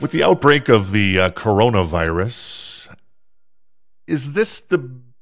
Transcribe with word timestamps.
With 0.00 0.10
the 0.10 0.24
outbreak 0.24 0.68
of 0.68 0.92
the 0.92 1.18
uh, 1.18 1.30
coronavirus, 1.30 2.94
is 4.06 4.32
this 4.32 4.60
the 4.60 4.78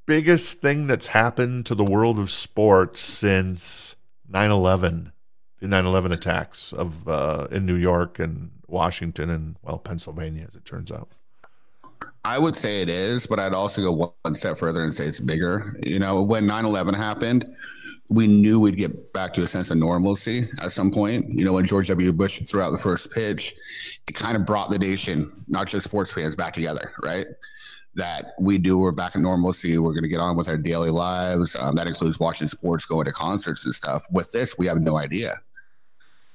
biggest 0.06 0.60
thing 0.60 0.86
that's 0.86 1.06
happened 1.06 1.66
to 1.66 1.74
the 1.74 1.84
world 1.84 2.18
of 2.18 2.30
sports 2.30 3.00
since 3.00 3.96
9 4.28 4.50
11, 4.50 5.12
the 5.60 5.68
9 5.68 5.86
11 5.86 6.12
attacks 6.12 6.72
of 6.72 7.06
uh, 7.08 7.48
in 7.50 7.66
New 7.66 7.76
York 7.76 8.18
and 8.18 8.50
Washington 8.66 9.30
and, 9.30 9.56
well, 9.62 9.78
Pennsylvania, 9.78 10.44
as 10.48 10.56
it 10.56 10.64
turns 10.64 10.90
out? 10.90 11.10
I 12.24 12.38
would 12.38 12.56
say 12.56 12.82
it 12.82 12.88
is, 12.88 13.26
but 13.26 13.38
I'd 13.38 13.52
also 13.52 13.82
go 13.82 14.14
one 14.22 14.34
step 14.34 14.58
further 14.58 14.82
and 14.82 14.94
say 14.94 15.04
it's 15.04 15.20
bigger. 15.20 15.76
You 15.84 15.98
know, 15.98 16.22
when 16.22 16.46
9 16.46 16.64
11 16.64 16.94
happened, 16.94 17.44
we 18.10 18.26
knew 18.26 18.60
we'd 18.60 18.76
get 18.76 19.12
back 19.12 19.32
to 19.34 19.42
a 19.42 19.46
sense 19.46 19.70
of 19.70 19.78
normalcy 19.78 20.44
at 20.62 20.72
some 20.72 20.90
point. 20.90 21.24
You 21.28 21.44
know, 21.44 21.54
when 21.54 21.64
George 21.64 21.88
W. 21.88 22.12
Bush 22.12 22.40
threw 22.46 22.60
out 22.60 22.70
the 22.70 22.78
first 22.78 23.10
pitch, 23.10 23.54
it 24.08 24.14
kind 24.14 24.36
of 24.36 24.44
brought 24.44 24.70
the 24.70 24.78
nation, 24.78 25.44
not 25.48 25.66
just 25.66 25.84
sports 25.84 26.12
fans, 26.12 26.36
back 26.36 26.52
together, 26.52 26.92
right? 27.02 27.26
That 27.94 28.32
we 28.38 28.58
do, 28.58 28.78
we're 28.78 28.90
back 28.92 29.14
in 29.14 29.22
normalcy. 29.22 29.78
We're 29.78 29.92
going 29.92 30.02
to 30.02 30.08
get 30.08 30.20
on 30.20 30.36
with 30.36 30.48
our 30.48 30.56
daily 30.56 30.90
lives. 30.90 31.54
Um, 31.56 31.74
that 31.76 31.86
includes 31.86 32.18
watching 32.18 32.48
sports, 32.48 32.86
going 32.86 33.04
to 33.04 33.12
concerts 33.12 33.64
and 33.64 33.74
stuff. 33.74 34.04
With 34.10 34.32
this, 34.32 34.58
we 34.58 34.66
have 34.66 34.78
no 34.78 34.98
idea. 34.98 35.40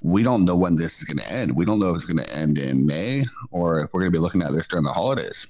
We 0.02 0.22
don't 0.22 0.45
know 0.45 0.56
when 0.56 0.76
this 0.76 1.00
is 1.00 1.04
going 1.04 1.18
to 1.18 1.31
end. 1.31 1.56
We 1.56 1.66
don't 1.66 1.80
know 1.80 1.90
if 1.90 1.95
it's 1.98 2.06
going 2.06 2.23
to 2.23 2.34
end 2.34 2.59
in 2.59 2.86
May 2.86 3.23
or 3.50 3.80
if 3.80 3.94
we're 3.94 4.02
going 4.02 4.12
to 4.12 4.16
be 4.16 4.22
looking 4.22 4.44
at 4.44 4.52
this 4.52 4.68
during 4.68 4.86
the 4.86 4.94
holidays. 4.94 5.48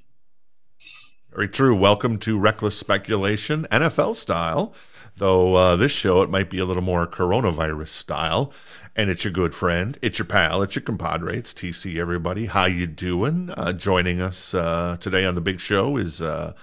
Very 1.33 1.49
true. 1.49 1.75
Welcome 1.75 2.17
to 2.19 2.39
Reckless 2.39 2.77
Speculation, 2.77 3.67
NFL 3.71 4.15
style. 4.15 4.73
Though 5.17 5.55
uh, 5.55 5.75
this 5.75 5.91
show, 5.91 6.21
it 6.21 6.29
might 6.29 6.49
be 6.49 6.59
a 6.59 6.65
little 6.65 6.83
more 6.83 7.07
coronavirus 7.07 7.87
style. 7.87 8.53
And 8.95 9.09
it's 9.09 9.23
your 9.23 9.33
good 9.33 9.53
friend, 9.53 9.97
it's 10.01 10.17
your 10.17 10.25
pal, 10.25 10.63
it's 10.63 10.75
your 10.75 10.81
compadre, 10.81 11.37
it's 11.37 11.53
TC. 11.53 11.99
Everybody, 11.99 12.47
how 12.47 12.65
you 12.65 12.87
doing? 12.87 13.51
Uh, 13.55 13.73
joining 13.73 14.21
us 14.21 14.55
uh, 14.55 14.97
today 14.99 15.23
on 15.25 15.35
the 15.35 15.41
big 15.41 15.59
show 15.59 15.97
is 15.97 16.19
uh, 16.19 16.53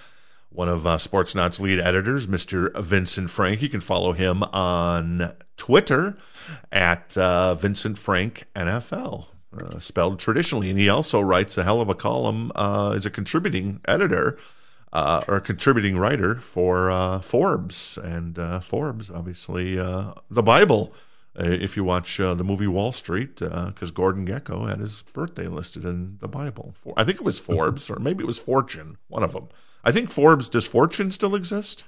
one 0.49 0.67
of 0.67 0.85
uh, 0.85 0.97
Sportsnaut's 0.97 1.59
lead 1.59 1.79
editors, 1.79 2.27
Mr. 2.27 2.75
Vincent 2.77 3.29
Frank. 3.29 3.61
You 3.61 3.69
can 3.69 3.79
follow 3.81 4.11
him 4.13 4.43
on 4.43 5.33
Twitter 5.55 6.17
at 6.71 7.17
uh, 7.17 7.55
Vincent 7.55 7.97
Frank 7.97 8.45
NFL. 8.55 9.27
Uh, 9.57 9.79
spelled 9.79 10.19
traditionally, 10.19 10.69
and 10.69 10.77
he 10.77 10.89
also 10.89 11.21
writes 11.21 11.57
a 11.57 11.63
hell 11.63 11.79
of 11.79 11.87
a 11.87 11.95
column 11.95 12.51
uh, 12.55 12.91
as 12.93 13.05
a 13.05 13.09
contributing 13.09 13.79
editor 13.87 14.37
uh, 14.95 15.19
or 15.27 15.35
a 15.35 15.41
contributing 15.41 15.97
writer 15.97 16.35
for 16.39 16.89
uh, 16.89 17.19
Forbes, 17.19 17.99
and 18.01 18.39
uh, 18.39 18.61
Forbes, 18.61 19.11
obviously, 19.11 19.77
uh, 19.77 20.13
the 20.29 20.41
Bible. 20.41 20.93
Uh, 21.37 21.49
if 21.49 21.75
you 21.75 21.83
watch 21.83 22.17
uh, 22.21 22.33
the 22.33 22.45
movie 22.45 22.65
Wall 22.65 22.93
Street, 22.93 23.35
because 23.35 23.91
Gordon 23.91 24.25
Gekko 24.25 24.69
had 24.69 24.79
his 24.79 25.03
birthday 25.11 25.47
listed 25.47 25.83
in 25.83 26.17
the 26.21 26.29
Bible. 26.29 26.73
For, 26.77 26.93
I 26.95 27.03
think 27.03 27.17
it 27.17 27.25
was 27.25 27.41
Forbes, 27.41 27.89
or 27.89 27.99
maybe 27.99 28.23
it 28.23 28.27
was 28.27 28.39
Fortune, 28.39 28.97
one 29.09 29.21
of 29.21 29.33
them. 29.33 29.49
I 29.83 29.91
think 29.91 30.09
Forbes. 30.09 30.47
Does 30.47 30.65
Fortune 30.65 31.11
still 31.11 31.35
exist? 31.35 31.83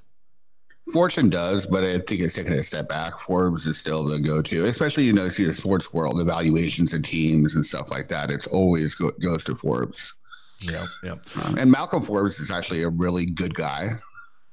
Fortune 0.91 1.29
does, 1.29 1.65
but 1.65 1.85
I 1.85 1.99
think 1.99 2.19
it's 2.19 2.33
taken 2.33 2.51
a 2.53 2.63
step 2.63 2.89
back. 2.89 3.17
Forbes 3.19 3.65
is 3.65 3.77
still 3.77 4.03
the 4.03 4.19
go-to, 4.19 4.65
especially 4.65 5.05
you 5.05 5.13
know, 5.13 5.29
see 5.29 5.45
the 5.45 5.53
sports 5.53 5.93
world, 5.93 6.19
evaluations 6.19 6.91
of 6.91 7.03
teams 7.03 7.55
and 7.55 7.65
stuff 7.65 7.89
like 7.89 8.09
that. 8.09 8.31
It's 8.31 8.47
always 8.47 8.95
go- 8.95 9.11
goes 9.21 9.45
to 9.45 9.55
Forbes. 9.55 10.13
Yeah, 10.59 10.87
yeah. 11.03 11.15
Um, 11.43 11.57
and 11.57 11.71
Malcolm 11.71 12.01
Forbes 12.01 12.39
is 12.39 12.51
actually 12.51 12.83
a 12.83 12.89
really 12.89 13.25
good 13.25 13.53
guy. 13.53 13.89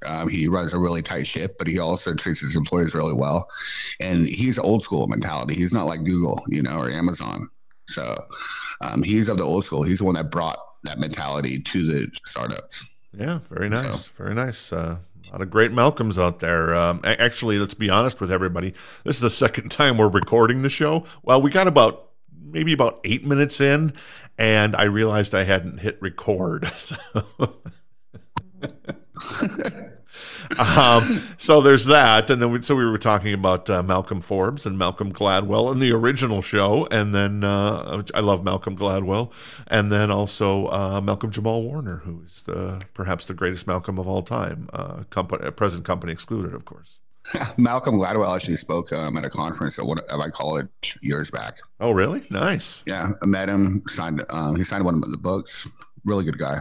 Um, 0.06 0.28
he 0.28 0.48
runs 0.48 0.74
a 0.74 0.78
really 0.78 1.02
tight 1.02 1.26
ship, 1.26 1.56
but 1.58 1.66
he 1.66 1.78
also 1.78 2.14
treats 2.14 2.40
his 2.40 2.56
employees 2.56 2.94
really 2.94 3.14
well. 3.14 3.48
And 4.00 4.26
he's 4.26 4.58
old 4.58 4.82
school 4.82 5.06
mentality. 5.06 5.54
He's 5.54 5.72
not 5.72 5.86
like 5.86 6.04
Google, 6.04 6.44
you 6.48 6.62
know, 6.62 6.78
or 6.78 6.90
Amazon. 6.90 7.48
So 7.88 8.16
um, 8.82 9.02
he's 9.02 9.28
of 9.28 9.38
the 9.38 9.44
old 9.44 9.64
school. 9.64 9.82
He's 9.82 9.98
the 9.98 10.04
one 10.04 10.14
that 10.14 10.30
brought 10.30 10.58
that 10.84 10.98
mentality 10.98 11.60
to 11.60 11.86
the 11.86 12.10
startups. 12.26 12.86
Yeah, 13.16 13.40
very 13.50 13.68
nice. 13.68 14.06
So. 14.06 14.12
Very 14.16 14.34
nice. 14.34 14.72
Uh, 14.72 14.98
a 15.28 15.32
lot 15.32 15.40
of 15.40 15.50
great 15.50 15.72
Malcolms 15.72 16.18
out 16.18 16.40
there. 16.40 16.74
Um, 16.74 17.00
actually, 17.04 17.58
let's 17.58 17.74
be 17.74 17.88
honest 17.90 18.20
with 18.20 18.30
everybody. 18.30 18.74
This 19.04 19.16
is 19.16 19.22
the 19.22 19.30
second 19.30 19.68
time 19.70 19.96
we're 19.96 20.08
recording 20.08 20.62
the 20.62 20.70
show. 20.70 21.04
Well, 21.22 21.40
we 21.40 21.50
got 21.50 21.66
about 21.66 22.03
maybe 22.54 22.72
about 22.72 23.00
eight 23.04 23.26
minutes 23.26 23.60
in, 23.60 23.92
and 24.38 24.74
I 24.74 24.84
realized 24.84 25.34
I 25.34 25.44
hadn't 25.44 25.78
hit 25.78 26.00
record. 26.00 26.70
So. 26.74 26.96
um, 30.58 31.02
so 31.38 31.60
there's 31.60 31.86
that, 31.86 32.30
and 32.30 32.40
then 32.40 32.50
we, 32.50 32.62
so 32.62 32.74
we 32.74 32.84
were 32.84 32.98
talking 32.98 33.32
about 33.32 33.68
uh, 33.70 33.82
Malcolm 33.82 34.20
Forbes 34.20 34.66
and 34.66 34.78
Malcolm 34.78 35.12
Gladwell 35.12 35.72
in 35.72 35.78
the 35.78 35.92
original 35.92 36.42
show, 36.42 36.86
and 36.90 37.14
then 37.14 37.44
uh, 37.44 38.02
I 38.14 38.20
love 38.20 38.44
Malcolm 38.44 38.76
Gladwell, 38.76 39.32
and 39.68 39.90
then 39.90 40.10
also 40.10 40.66
uh, 40.68 41.00
Malcolm 41.02 41.30
Jamal 41.30 41.62
Warner, 41.62 41.98
who 42.04 42.22
is 42.24 42.42
the 42.42 42.82
perhaps 42.92 43.26
the 43.26 43.34
greatest 43.34 43.66
Malcolm 43.66 43.98
of 43.98 44.06
all 44.06 44.22
time, 44.22 44.68
uh, 44.72 45.04
company, 45.10 45.50
present 45.52 45.84
company 45.84 46.12
excluded, 46.12 46.54
of 46.54 46.64
course. 46.64 47.00
Malcolm 47.56 47.96
Gladwell 47.96 48.34
actually 48.34 48.56
spoke 48.56 48.92
um, 48.92 49.16
at 49.16 49.24
a 49.24 49.30
conference 49.30 49.78
at, 49.78 49.86
one, 49.86 49.98
at 50.10 50.18
my 50.18 50.28
college 50.28 50.98
years 51.02 51.30
back. 51.30 51.58
Oh, 51.80 51.90
really? 51.90 52.22
Nice. 52.30 52.82
Yeah, 52.86 53.10
I 53.22 53.26
met 53.26 53.48
him. 53.48 53.82
Signed. 53.88 54.24
Um, 54.30 54.56
he 54.56 54.62
signed 54.62 54.84
one 54.84 54.94
of 54.94 55.10
the 55.10 55.18
books. 55.18 55.68
Really 56.04 56.24
good 56.24 56.38
guy. 56.38 56.58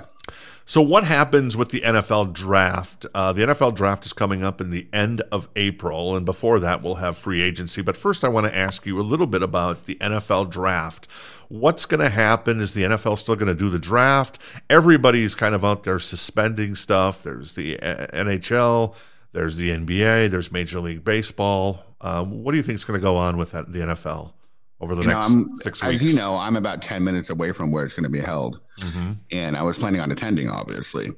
So, 0.66 0.82
what 0.82 1.04
happens 1.04 1.58
with 1.58 1.70
the 1.70 1.82
NFL 1.82 2.32
draft? 2.32 3.06
Uh, 3.14 3.34
the 3.34 3.42
NFL 3.42 3.76
draft 3.76 4.06
is 4.06 4.14
coming 4.14 4.44
up 4.44 4.62
in 4.62 4.70
the 4.70 4.88
end 4.94 5.22
of 5.32 5.50
April, 5.58 6.16
and 6.16 6.26
before 6.26 6.60
that, 6.62 6.82
we'll 6.82 6.96
have 6.96 7.18
free 7.18 7.42
agency. 7.42 7.82
But 7.82 7.98
first, 7.98 8.24
I 8.24 8.30
want 8.30 8.48
to 8.48 8.56
ask 8.56 8.86
you 8.86 8.98
a 8.98 9.04
little 9.04 9.28
bit 9.28 9.44
about 9.44 9.86
the 9.86 9.96
NFL 9.96 10.52
draft. 10.52 11.10
What's 11.50 11.86
going 11.86 12.00
to 12.00 12.10
happen? 12.10 12.62
Is 12.62 12.74
the 12.74 12.84
NFL 12.84 13.18
still 13.18 13.36
going 13.36 13.54
to 13.54 13.60
do 13.60 13.70
the 13.70 13.78
draft? 13.78 14.40
Everybody's 14.70 15.36
kind 15.36 15.54
of 15.54 15.66
out 15.66 15.84
there 15.84 16.00
suspending 16.00 16.76
stuff. 16.76 17.24
There's 17.24 17.56
the 17.56 17.78
uh, 17.82 18.08
NHL 18.08 18.96
there's 19.34 19.58
the 19.58 19.72
NBA. 19.72 20.30
There's 20.30 20.52
Major 20.52 20.80
League 20.80 21.04
Baseball. 21.04 21.84
Um, 22.02 22.44
what 22.44 22.52
do 22.52 22.58
you 22.58 22.64
think 22.64 22.76
is 22.78 22.86
going 22.86 23.00
to 23.00 23.04
go 23.04 23.18
on 23.18 23.38
with 23.38 23.52
that, 23.52 23.72
the 23.72 23.80
NFL 23.80 24.34
over 24.80 24.96
the 24.96 25.02
you 25.02 25.08
next 25.08 25.30
know, 25.30 25.48
six 25.62 25.84
weeks? 25.84 26.02
As 26.02 26.04
you 26.04 26.18
know, 26.18 26.36
I'm 26.36 26.56
about 26.56 26.82
ten 26.82 27.04
minutes 27.04 27.30
away 27.30 27.52
from 27.52 27.72
where 27.72 27.84
it's 27.84 27.96
going 27.96 28.04
to 28.04 28.10
be 28.10 28.20
held, 28.20 28.62
mm-hmm. 28.80 29.14
and 29.32 29.58
I 29.58 29.64
was 29.64 29.78
planning 29.78 30.02
on 30.02 30.12
attending. 30.12 30.50
Obviously, 30.50 31.10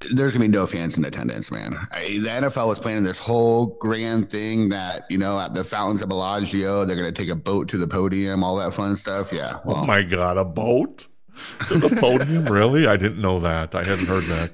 there's 0.00 0.32
going 0.32 0.42
to 0.42 0.48
be 0.48 0.48
no 0.48 0.66
fans 0.66 0.98
in 0.98 1.04
attendance, 1.04 1.50
man. 1.50 1.76
I, 1.92 2.18
the 2.22 2.28
NFL 2.28 2.68
was 2.68 2.78
planning 2.78 3.04
this 3.04 3.18
whole 3.18 3.76
grand 3.78 4.30
thing 4.30 4.70
that 4.70 5.04
you 5.10 5.18
know 5.18 5.38
at 5.38 5.54
the 5.54 5.62
fountains 5.62 6.02
of 6.02 6.08
Bellagio, 6.08 6.84
they're 6.84 6.96
going 6.96 7.12
to 7.12 7.22
take 7.22 7.30
a 7.30 7.36
boat 7.36 7.68
to 7.68 7.78
the 7.78 7.86
podium, 7.86 8.42
all 8.42 8.56
that 8.56 8.74
fun 8.74 8.96
stuff. 8.96 9.32
Yeah. 9.32 9.58
Well, 9.64 9.78
oh 9.78 9.86
my 9.86 10.02
god, 10.02 10.38
a 10.38 10.44
boat! 10.44 11.06
To 11.68 11.78
the 11.78 11.96
podium? 12.00 12.44
really? 12.46 12.86
I 12.86 12.96
didn't 12.96 13.20
know 13.20 13.40
that. 13.40 13.74
I 13.74 13.78
hadn't 13.78 14.06
heard 14.06 14.24
that. 14.24 14.52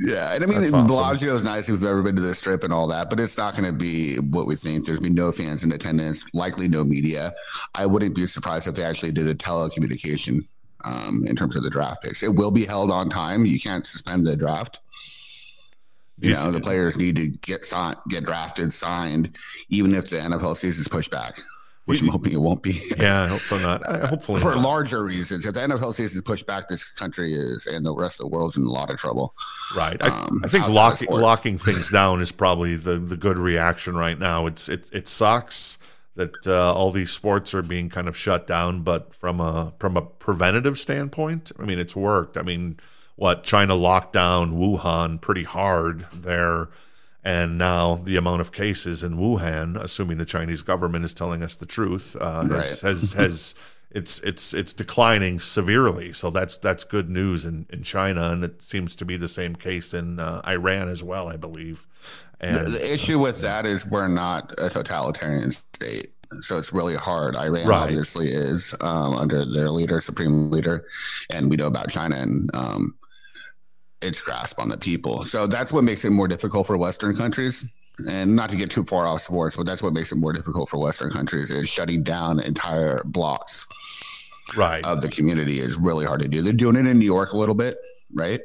Yeah, 0.00 0.34
and 0.34 0.44
I 0.44 0.46
mean, 0.46 0.74
awesome. 0.74 0.86
Bellagio 0.86 1.34
is 1.34 1.44
nice 1.44 1.64
if 1.64 1.68
you've 1.70 1.84
ever 1.84 2.02
been 2.02 2.16
to 2.16 2.22
the 2.22 2.34
Strip 2.34 2.64
and 2.64 2.72
all 2.72 2.86
that, 2.88 3.10
but 3.10 3.20
it's 3.20 3.36
not 3.36 3.54
going 3.54 3.64
to 3.64 3.72
be 3.72 4.16
what 4.16 4.46
we 4.46 4.56
think. 4.56 4.86
There's 4.86 5.00
be 5.00 5.10
no 5.10 5.32
fans 5.32 5.64
in 5.64 5.72
attendance, 5.72 6.24
likely 6.34 6.68
no 6.68 6.84
media. 6.84 7.32
I 7.74 7.86
wouldn't 7.86 8.14
be 8.14 8.26
surprised 8.26 8.66
if 8.66 8.74
they 8.74 8.84
actually 8.84 9.12
did 9.12 9.28
a 9.28 9.34
telecommunication 9.34 10.46
um, 10.84 11.24
in 11.26 11.36
terms 11.36 11.56
of 11.56 11.62
the 11.62 11.70
draft 11.70 12.02
picks. 12.02 12.22
It 12.22 12.34
will 12.34 12.50
be 12.50 12.64
held 12.64 12.90
on 12.90 13.08
time. 13.08 13.44
You 13.46 13.60
can't 13.60 13.86
suspend 13.86 14.26
the 14.26 14.36
draft. 14.36 14.80
You 16.20 16.32
know, 16.32 16.50
the 16.50 16.58
players 16.60 16.96
need 16.96 17.14
to 17.14 17.28
get 17.28 17.64
signed, 17.64 17.96
get 18.08 18.24
drafted, 18.24 18.72
signed, 18.72 19.36
even 19.68 19.94
if 19.94 20.08
the 20.10 20.16
NFL 20.16 20.56
season 20.56 20.80
is 20.80 20.88
pushed 20.88 21.12
back 21.12 21.34
which 21.88 22.02
I'm 22.02 22.08
hoping 22.08 22.34
it 22.34 22.40
won't 22.40 22.62
be. 22.62 22.78
Yeah, 22.98 23.22
I 23.22 23.26
hope 23.28 23.40
so 23.40 23.58
not. 23.60 23.82
Hopefully, 24.08 24.40
for 24.40 24.54
not. 24.54 24.64
larger 24.64 25.04
reasons. 25.04 25.46
If 25.46 25.54
the 25.54 25.60
NFL 25.60 25.94
season 25.94 26.18
is 26.18 26.22
pushed 26.22 26.46
back, 26.46 26.68
this 26.68 26.84
country 26.92 27.32
is 27.32 27.66
and 27.66 27.86
the 27.86 27.94
rest 27.94 28.20
of 28.20 28.28
the 28.28 28.36
world's 28.36 28.56
in 28.56 28.64
a 28.64 28.70
lot 28.70 28.90
of 28.90 28.98
trouble. 28.98 29.34
Right. 29.76 30.00
Um, 30.02 30.40
I, 30.42 30.46
I, 30.46 30.48
think 30.48 30.68
locking 30.68 31.08
locking 31.10 31.58
things 31.58 31.90
down 31.90 32.20
is 32.20 32.32
probably 32.32 32.76
the 32.76 32.98
the 32.98 33.16
good 33.16 33.38
reaction 33.38 33.96
right 33.96 34.18
now. 34.18 34.46
It's 34.46 34.68
it 34.68 34.90
it 34.92 35.08
sucks 35.08 35.78
that 36.16 36.46
uh, 36.46 36.74
all 36.74 36.90
these 36.90 37.12
sports 37.12 37.54
are 37.54 37.62
being 37.62 37.88
kind 37.88 38.08
of 38.08 38.16
shut 38.16 38.46
down, 38.46 38.82
but 38.82 39.14
from 39.14 39.40
a 39.40 39.72
from 39.78 39.96
a 39.96 40.02
preventative 40.02 40.78
standpoint, 40.78 41.52
I 41.58 41.64
mean, 41.64 41.78
it's 41.78 41.94
worked. 41.94 42.36
I 42.36 42.42
mean, 42.42 42.80
what 43.16 43.44
China 43.44 43.74
locked 43.74 44.12
down 44.12 44.58
Wuhan 44.58 45.20
pretty 45.20 45.44
hard 45.44 46.06
there 46.12 46.68
and 47.24 47.58
now 47.58 47.96
the 47.96 48.16
amount 48.16 48.40
of 48.40 48.52
cases 48.52 49.02
in 49.02 49.16
Wuhan, 49.16 49.76
assuming 49.76 50.18
the 50.18 50.24
Chinese 50.24 50.62
government 50.62 51.04
is 51.04 51.14
telling 51.14 51.42
us 51.42 51.56
the 51.56 51.66
truth, 51.66 52.16
uh, 52.20 52.44
right. 52.46 52.64
has, 52.64 52.80
has, 52.80 53.12
has 53.14 53.54
it's 53.90 54.20
it's 54.20 54.54
it's 54.54 54.72
declining 54.72 55.40
severely. 55.40 56.12
So 56.12 56.30
that's 56.30 56.58
that's 56.58 56.84
good 56.84 57.08
news 57.10 57.44
in, 57.44 57.66
in 57.70 57.82
China, 57.82 58.30
and 58.30 58.44
it 58.44 58.62
seems 58.62 58.96
to 58.96 59.04
be 59.04 59.16
the 59.16 59.28
same 59.28 59.56
case 59.56 59.94
in 59.94 60.20
uh, 60.20 60.42
Iran 60.46 60.88
as 60.88 61.02
well, 61.02 61.28
I 61.28 61.36
believe. 61.36 61.86
And 62.40 62.56
the, 62.56 62.70
the 62.70 62.92
issue 62.92 63.18
with 63.18 63.40
that 63.42 63.66
is 63.66 63.84
we're 63.84 64.08
not 64.08 64.54
a 64.58 64.70
totalitarian 64.70 65.50
state 65.50 66.12
so 66.40 66.58
it's 66.58 66.72
really 66.72 66.94
hard. 66.94 67.36
Iran 67.36 67.66
right. 67.66 67.82
obviously 67.82 68.28
is 68.28 68.74
um, 68.80 69.14
under 69.14 69.44
their 69.44 69.70
leader, 69.70 70.00
supreme 70.00 70.50
leader, 70.50 70.86
and 71.30 71.50
we 71.50 71.56
know 71.56 71.66
about 71.66 71.90
China 71.90 72.16
and 72.16 72.50
um, 72.54 72.94
its 74.02 74.22
grasp 74.22 74.60
on 74.60 74.68
the 74.68 74.76
people. 74.78 75.22
So 75.22 75.46
that's 75.46 75.72
what 75.72 75.84
makes 75.84 76.04
it 76.04 76.10
more 76.10 76.28
difficult 76.28 76.66
for 76.66 76.76
Western 76.76 77.14
countries. 77.14 77.70
And 78.08 78.36
not 78.36 78.48
to 78.50 78.56
get 78.56 78.70
too 78.70 78.84
far 78.84 79.06
off 79.06 79.22
sports, 79.22 79.56
but 79.56 79.66
that's 79.66 79.82
what 79.82 79.92
makes 79.92 80.12
it 80.12 80.16
more 80.16 80.32
difficult 80.32 80.68
for 80.68 80.78
Western 80.78 81.10
countries 81.10 81.50
is 81.50 81.68
shutting 81.68 82.04
down 82.04 82.38
entire 82.38 83.02
blocks 83.04 83.66
right. 84.56 84.84
of 84.84 85.00
the 85.00 85.08
community 85.08 85.58
is 85.58 85.76
really 85.76 86.06
hard 86.06 86.20
to 86.22 86.28
do. 86.28 86.40
They're 86.40 86.52
doing 86.52 86.76
it 86.76 86.86
in 86.86 86.98
New 86.98 87.04
York 87.04 87.32
a 87.32 87.36
little 87.36 87.56
bit, 87.56 87.76
right? 88.14 88.40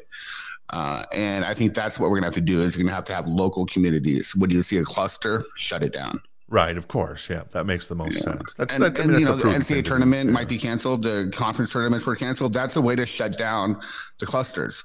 Uh, 0.71 1.03
and 1.13 1.45
I 1.45 1.53
think 1.53 1.75
that's 1.75 1.99
what 1.99 2.09
we're 2.09 2.17
gonna 2.17 2.27
have 2.27 2.33
to 2.33 2.41
do 2.41 2.61
is 2.61 2.75
we're 2.75 2.83
gonna 2.83 2.95
have 2.95 3.05
to 3.05 3.13
have 3.13 3.27
local 3.27 3.67
communities. 3.67 4.35
When 4.35 4.49
you 4.49 4.63
see 4.63 4.77
a 4.77 4.83
cluster, 4.83 5.43
shut 5.55 5.83
it 5.83 5.93
down. 5.93 6.19
Right, 6.49 6.75
of 6.75 6.87
course, 6.87 7.29
yeah, 7.29 7.43
that 7.51 7.65
makes 7.67 7.87
the 7.87 7.95
most 7.95 8.15
Yeah. 8.15 8.21
sense. 8.21 8.53
That's 8.55 8.75
And, 8.75 8.83
that, 8.83 8.97
I 8.99 9.03
and, 9.03 9.11
mean, 9.11 9.19
you 9.21 9.25
know, 9.27 9.35
the 9.35 9.53
NCAA 9.53 9.83
tournament 9.83 10.27
Yeah. 10.27 10.33
might 10.33 10.47
be 10.47 10.57
canceled. 10.57 11.03
The 11.03 11.31
conference 11.35 11.71
tournaments 11.71 12.07
were 12.07 12.15
canceled. 12.15 12.53
That's 12.53 12.75
a 12.75 12.81
way 12.81 12.95
to 12.95 13.05
shut 13.05 13.37
down 13.37 13.79
the 14.19 14.25
clusters 14.25 14.83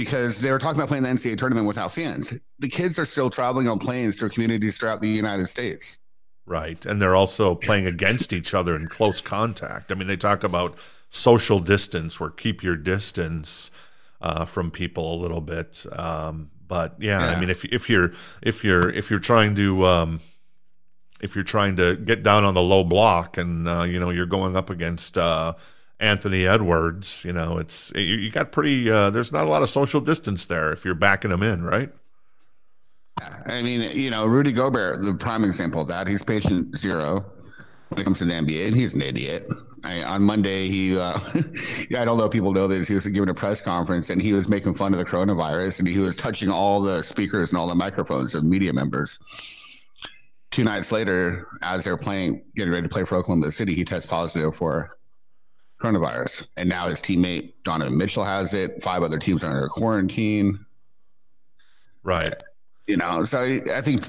because 0.00 0.38
they 0.40 0.50
were 0.50 0.58
talking 0.58 0.78
about 0.78 0.88
playing 0.88 1.02
the 1.02 1.10
NCAA 1.10 1.36
tournament 1.36 1.66
without 1.66 1.92
fans. 1.92 2.40
The 2.58 2.70
kids 2.70 2.98
are 2.98 3.04
still 3.04 3.28
traveling 3.28 3.68
on 3.68 3.78
planes 3.78 4.16
through 4.16 4.30
communities 4.30 4.78
throughout 4.78 5.02
the 5.02 5.08
United 5.08 5.46
States. 5.46 5.98
Right. 6.46 6.84
And 6.86 7.02
they're 7.02 7.14
also 7.14 7.54
playing 7.54 7.86
against 7.86 8.32
each 8.32 8.54
other 8.54 8.74
in 8.74 8.88
close 8.88 9.20
contact. 9.20 9.92
I 9.92 9.94
mean, 9.94 10.08
they 10.08 10.16
talk 10.16 10.42
about 10.42 10.74
social 11.10 11.60
distance 11.60 12.18
where 12.18 12.30
keep 12.30 12.62
your 12.62 12.76
distance 12.76 13.70
uh, 14.22 14.46
from 14.46 14.70
people 14.70 15.14
a 15.14 15.18
little 15.20 15.42
bit. 15.42 15.84
Um, 15.92 16.50
but 16.66 16.94
yeah, 16.98 17.26
I 17.26 17.38
mean, 17.38 17.50
if 17.50 17.66
if 17.66 17.90
you're 17.90 18.12
if 18.40 18.64
you're 18.64 18.88
if 18.88 19.10
you're 19.10 19.18
trying 19.18 19.54
to 19.56 19.84
um, 19.84 20.20
if 21.20 21.34
you're 21.34 21.44
trying 21.44 21.76
to 21.76 21.96
get 21.96 22.22
down 22.22 22.44
on 22.44 22.54
the 22.54 22.62
low 22.62 22.84
block 22.84 23.36
and 23.36 23.68
uh, 23.68 23.82
you 23.82 24.00
know 24.00 24.08
you're 24.08 24.24
going 24.24 24.56
up 24.56 24.70
against 24.70 25.18
uh, 25.18 25.52
Anthony 26.00 26.46
Edwards, 26.46 27.22
you 27.24 27.32
know, 27.32 27.58
it's 27.58 27.92
you, 27.94 28.16
you 28.16 28.30
got 28.30 28.52
pretty. 28.52 28.90
Uh, 28.90 29.10
there's 29.10 29.32
not 29.32 29.46
a 29.46 29.50
lot 29.50 29.62
of 29.62 29.68
social 29.68 30.00
distance 30.00 30.46
there 30.46 30.72
if 30.72 30.84
you're 30.84 30.94
backing 30.94 31.30
him 31.30 31.42
in, 31.42 31.62
right? 31.62 31.92
I 33.46 33.60
mean, 33.60 33.88
you 33.92 34.10
know, 34.10 34.26
Rudy 34.26 34.52
Gobert, 34.52 35.02
the 35.02 35.14
prime 35.14 35.44
example 35.44 35.82
of 35.82 35.88
that. 35.88 36.06
He's 36.06 36.24
patient 36.24 36.76
zero 36.76 37.24
when 37.88 38.00
it 38.00 38.04
comes 38.04 38.18
to 38.18 38.24
the 38.24 38.32
NBA, 38.32 38.68
and 38.68 38.76
he's 38.76 38.94
an 38.94 39.02
idiot. 39.02 39.44
I, 39.84 40.02
on 40.02 40.22
Monday, 40.22 40.68
he, 40.68 40.98
uh, 40.98 41.18
I 41.98 42.04
don't 42.04 42.18
know 42.18 42.24
if 42.24 42.32
people 42.32 42.52
know 42.52 42.66
this. 42.66 42.88
He 42.88 42.94
was 42.94 43.06
giving 43.06 43.28
a 43.28 43.34
press 43.34 43.62
conference 43.62 44.10
and 44.10 44.20
he 44.20 44.32
was 44.32 44.48
making 44.48 44.74
fun 44.74 44.92
of 44.92 44.98
the 44.98 45.06
coronavirus 45.06 45.78
and 45.78 45.88
he 45.88 45.98
was 45.98 46.16
touching 46.16 46.50
all 46.50 46.82
the 46.82 47.02
speakers 47.02 47.50
and 47.50 47.58
all 47.58 47.66
the 47.66 47.74
microphones 47.74 48.34
of 48.34 48.44
media 48.44 48.74
members. 48.74 49.18
Two 50.50 50.64
nights 50.64 50.92
later, 50.92 51.48
as 51.62 51.84
they're 51.84 51.96
playing, 51.96 52.42
getting 52.56 52.72
ready 52.72 52.86
to 52.86 52.92
play 52.92 53.04
for 53.04 53.16
Oklahoma 53.16 53.50
City, 53.50 53.74
he 53.74 53.84
tests 53.84 54.08
positive 54.08 54.54
for 54.54 54.98
coronavirus. 55.80 56.46
And 56.56 56.68
now 56.68 56.88
his 56.88 57.00
teammate, 57.00 57.54
Donovan 57.64 57.96
Mitchell, 57.96 58.24
has 58.24 58.54
it. 58.54 58.82
Five 58.82 59.02
other 59.02 59.18
teams 59.18 59.44
are 59.44 59.50
under 59.50 59.68
quarantine 59.68 60.64
Right. 62.02 62.34
you 62.86 62.96
know 62.96 63.24
so 63.24 63.60
i 63.74 63.80
think 63.80 64.04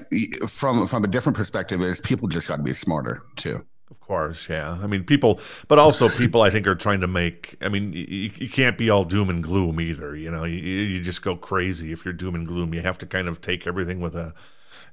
from 0.50 0.88
from 0.88 1.03
a 1.03 1.07
different 1.07 1.38
perspective 1.38 1.81
is 1.81 2.01
people 2.01 2.27
just 2.27 2.47
got 2.47 2.57
to 2.57 2.63
be 2.63 2.73
smarter 2.73 3.21
too 3.35 3.65
Of 3.89 4.00
course, 4.00 4.47
yeah. 4.50 4.77
I 4.81 4.88
mean, 4.88 5.03
people, 5.03 5.41
but 5.68 5.77
also 5.77 6.07
people, 6.09 6.41
I 6.44 6.50
think, 6.50 6.65
are 6.65 6.75
trying 6.75 7.01
to 7.01 7.07
make. 7.07 7.57
I 7.62 7.68
mean, 7.69 7.91
you, 7.91 8.31
you 8.38 8.50
can't 8.50 8.77
be 8.77 8.89
all 8.89 9.03
doom 9.03 9.29
and 9.29 9.44
gloom 9.44 9.81
either. 9.81 10.15
You 10.15 10.31
know, 10.31 10.45
you, 10.45 10.57
you 10.59 11.01
just 11.01 11.21
go 11.21 11.35
crazy 11.35 11.91
if 11.91 12.06
you're 12.06 12.13
doom 12.13 12.35
and 12.35 12.47
gloom. 12.47 12.74
You 12.74 12.81
have 12.81 12.97
to 13.00 13.06
kind 13.06 13.27
of 13.27 13.41
take 13.41 13.67
everything 13.67 14.00
with 14.00 14.15
a 14.15 14.33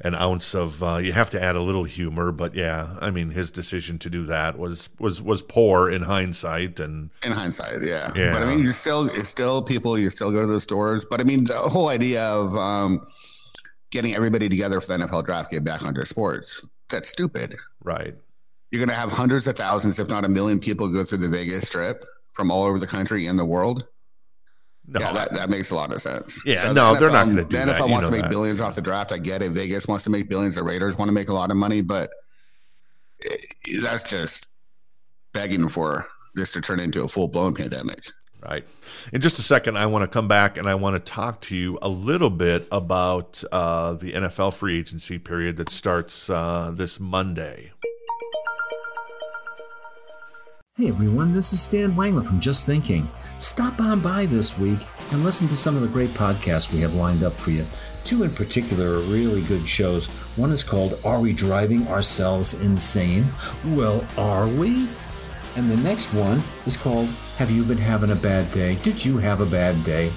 an 0.02 0.14
ounce 0.14 0.54
of. 0.54 0.82
Uh, 0.82 0.96
you 0.98 1.12
have 1.12 1.30
to 1.30 1.42
add 1.42 1.56
a 1.56 1.60
little 1.60 1.84
humor. 1.84 2.32
But 2.32 2.54
yeah, 2.54 2.96
I 3.00 3.10
mean, 3.10 3.30
his 3.30 3.50
decision 3.50 3.98
to 4.00 4.10
do 4.10 4.26
that 4.26 4.58
was 4.58 4.88
was 4.98 5.20
was 5.22 5.42
poor 5.42 5.90
in 5.90 6.02
hindsight, 6.02 6.80
and 6.80 7.10
in 7.24 7.32
hindsight 7.32 7.82
yeah, 7.82 8.10
Yeah. 8.14 8.32
but 8.32 8.42
i 8.42 8.46
mean 8.46 8.60
you 8.64 8.72
still 8.72 9.06
it's 9.08 9.28
still 9.28 9.62
people 9.62 9.98
you 9.98 10.10
still 10.10 10.30
go 10.32 10.40
to 10.40 10.46
the 10.46 10.60
stores 10.60 11.04
but 11.04 11.20
i 11.20 11.24
mean 11.24 11.44
the 11.44 11.54
whole 11.54 11.88
idea 11.88 12.22
of 12.24 12.56
um 12.56 13.06
getting 13.90 14.14
everybody 14.14 14.48
together 14.48 14.80
for 14.80 14.86
the 14.86 15.04
nfl 15.04 15.24
draft 15.24 15.50
game 15.50 15.64
back 15.64 15.82
onto 15.82 16.02
sports 16.04 16.66
that's 16.88 17.08
stupid 17.08 17.56
right, 17.82 18.14
you're 18.70 18.78
going 18.80 18.88
to 18.88 18.94
have 18.94 19.10
hundreds 19.10 19.46
of 19.46 19.56
thousands 19.56 19.98
if 19.98 20.08
not 20.08 20.24
a 20.24 20.28
million 20.28 20.58
people 20.60 20.88
go 20.88 21.02
through 21.04 21.18
the 21.18 21.28
vegas 21.28 21.66
strip 21.68 21.98
from 22.34 22.50
all 22.50 22.64
over 22.64 22.78
the 22.78 22.86
country 22.86 23.26
and 23.26 23.38
the 23.38 23.44
world 23.44 23.86
no, 24.90 25.00
yeah, 25.00 25.12
that, 25.12 25.32
that 25.34 25.50
makes 25.50 25.70
a 25.70 25.74
lot 25.74 25.92
of 25.92 26.00
sense. 26.00 26.40
Yeah, 26.46 26.68
the 26.68 26.72
no, 26.74 26.96
they're 26.96 27.10
not 27.10 27.26
NFL 27.26 27.30
gonna 27.30 27.42
do 27.44 27.48
The 27.48 27.56
that. 27.66 27.68
NFL 27.76 27.86
You 27.86 27.92
wants 27.92 28.06
to 28.06 28.12
make 28.12 28.22
that. 28.22 28.30
billions 28.30 28.60
off 28.60 28.74
the 28.74 28.80
draft. 28.80 29.12
I 29.12 29.18
get 29.18 29.42
it. 29.42 29.52
Vegas 29.52 29.86
wants 29.86 30.04
to 30.04 30.10
make 30.10 30.28
billions. 30.28 30.54
The 30.54 30.62
Raiders 30.62 30.96
want 30.96 31.08
to 31.08 31.12
make 31.12 31.28
a 31.28 31.34
lot 31.34 31.50
of 31.50 31.56
money, 31.56 31.82
but 31.82 32.10
eh, 33.24 33.36
that's 33.82 34.08
just 34.08 34.46
begging 35.34 35.68
for 35.68 36.06
this 36.34 36.52
to 36.52 36.60
turn 36.60 36.80
into 36.80 37.02
a 37.02 37.08
full 37.08 37.28
blown 37.28 37.54
pandemic. 37.54 38.02
Right. 38.42 38.64
In 39.12 39.20
just 39.20 39.38
a 39.38 39.42
second, 39.42 39.76
I 39.76 39.86
want 39.86 40.04
to 40.04 40.06
come 40.08 40.28
back 40.28 40.58
and 40.58 40.68
I 40.68 40.76
want 40.76 40.94
to 40.94 41.00
talk 41.12 41.40
to 41.42 41.56
you 41.56 41.76
a 41.82 41.88
little 41.88 42.30
bit 42.30 42.68
about 42.70 43.42
uh, 43.50 43.94
the 43.94 44.12
NFL 44.12 44.54
free 44.54 44.78
agency 44.78 45.18
period 45.18 45.56
that 45.56 45.70
starts 45.70 46.30
uh, 46.30 46.70
this 46.72 47.00
Monday. 47.00 47.72
Hey 50.78 50.86
everyone, 50.86 51.32
this 51.32 51.52
is 51.52 51.60
Stan 51.60 51.96
Wangler 51.96 52.24
from 52.24 52.38
Just 52.38 52.64
Thinking. 52.64 53.08
Stop 53.36 53.80
on 53.80 54.00
by 54.00 54.26
this 54.26 54.56
week 54.56 54.78
and 55.10 55.24
listen 55.24 55.48
to 55.48 55.56
some 55.56 55.74
of 55.74 55.82
the 55.82 55.88
great 55.88 56.10
podcasts 56.10 56.72
we 56.72 56.78
have 56.82 56.94
lined 56.94 57.24
up 57.24 57.32
for 57.32 57.50
you. 57.50 57.66
Two 58.04 58.22
in 58.22 58.30
particular 58.30 58.92
are 58.92 59.00
really 59.00 59.42
good 59.42 59.66
shows. 59.66 60.06
One 60.36 60.52
is 60.52 60.62
called 60.62 61.00
Are 61.04 61.18
We 61.18 61.32
Driving 61.32 61.88
Ourselves 61.88 62.54
Insane? 62.54 63.28
Well, 63.64 64.06
are 64.16 64.46
we? 64.46 64.88
And 65.56 65.68
the 65.68 65.78
next 65.78 66.14
one 66.14 66.40
is 66.64 66.76
called 66.76 67.08
Have 67.38 67.50
You 67.50 67.64
Been 67.64 67.76
Having 67.76 68.12
a 68.12 68.14
Bad 68.14 68.48
Day? 68.52 68.76
Did 68.76 69.04
you 69.04 69.18
have 69.18 69.40
a 69.40 69.46
bad 69.46 69.82
day? 69.82 70.12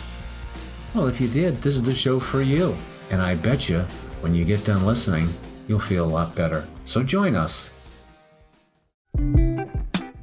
Well, 0.94 1.08
if 1.08 1.20
you 1.20 1.28
did, 1.28 1.58
this 1.58 1.74
is 1.74 1.82
the 1.82 1.96
show 1.96 2.20
for 2.20 2.44
you. 2.44 2.78
And 3.10 3.20
I 3.20 3.34
bet 3.34 3.68
you, 3.68 3.80
when 4.20 4.36
you 4.36 4.46
get 4.46 4.64
done 4.64 4.86
listening, 4.86 5.28
you'll 5.68 5.80
feel 5.80 6.06
a 6.06 6.08
lot 6.08 6.36
better. 6.36 6.68
So 6.86 7.02
join 7.02 7.36
us. 7.36 7.74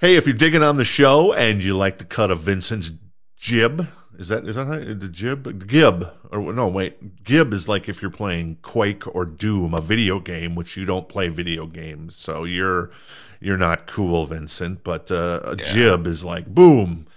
Hey, 0.00 0.14
if 0.14 0.26
you're 0.26 0.36
digging 0.36 0.62
on 0.62 0.76
the 0.76 0.84
show 0.84 1.32
and 1.32 1.60
you 1.60 1.76
like 1.76 1.98
the 1.98 2.04
cut 2.04 2.30
of 2.30 2.38
Vincent's 2.38 2.92
jib, 3.36 3.88
is 4.16 4.28
that 4.28 4.44
is 4.44 4.54
that 4.54 4.68
how, 4.68 4.76
the 4.76 5.08
jib 5.08 5.66
gib 5.66 6.08
or 6.30 6.52
no 6.52 6.68
wait 6.68 7.24
gib 7.24 7.52
is 7.52 7.68
like 7.68 7.88
if 7.88 8.00
you're 8.00 8.08
playing 8.08 8.58
Quake 8.62 9.12
or 9.12 9.24
Doom, 9.24 9.74
a 9.74 9.80
video 9.80 10.20
game, 10.20 10.54
which 10.54 10.76
you 10.76 10.84
don't 10.84 11.08
play 11.08 11.26
video 11.26 11.66
games, 11.66 12.14
so 12.14 12.44
you're 12.44 12.92
you're 13.40 13.56
not 13.56 13.88
cool, 13.88 14.24
Vincent. 14.24 14.84
But 14.84 15.10
uh, 15.10 15.40
a 15.42 15.56
jib 15.56 16.06
is 16.06 16.24
like 16.24 16.46
boom. 16.46 17.08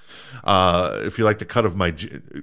Uh, 0.44 1.02
if 1.04 1.18
you 1.18 1.24
like 1.24 1.40
the 1.40 1.46
cut 1.46 1.66
of 1.66 1.76
my 1.76 1.94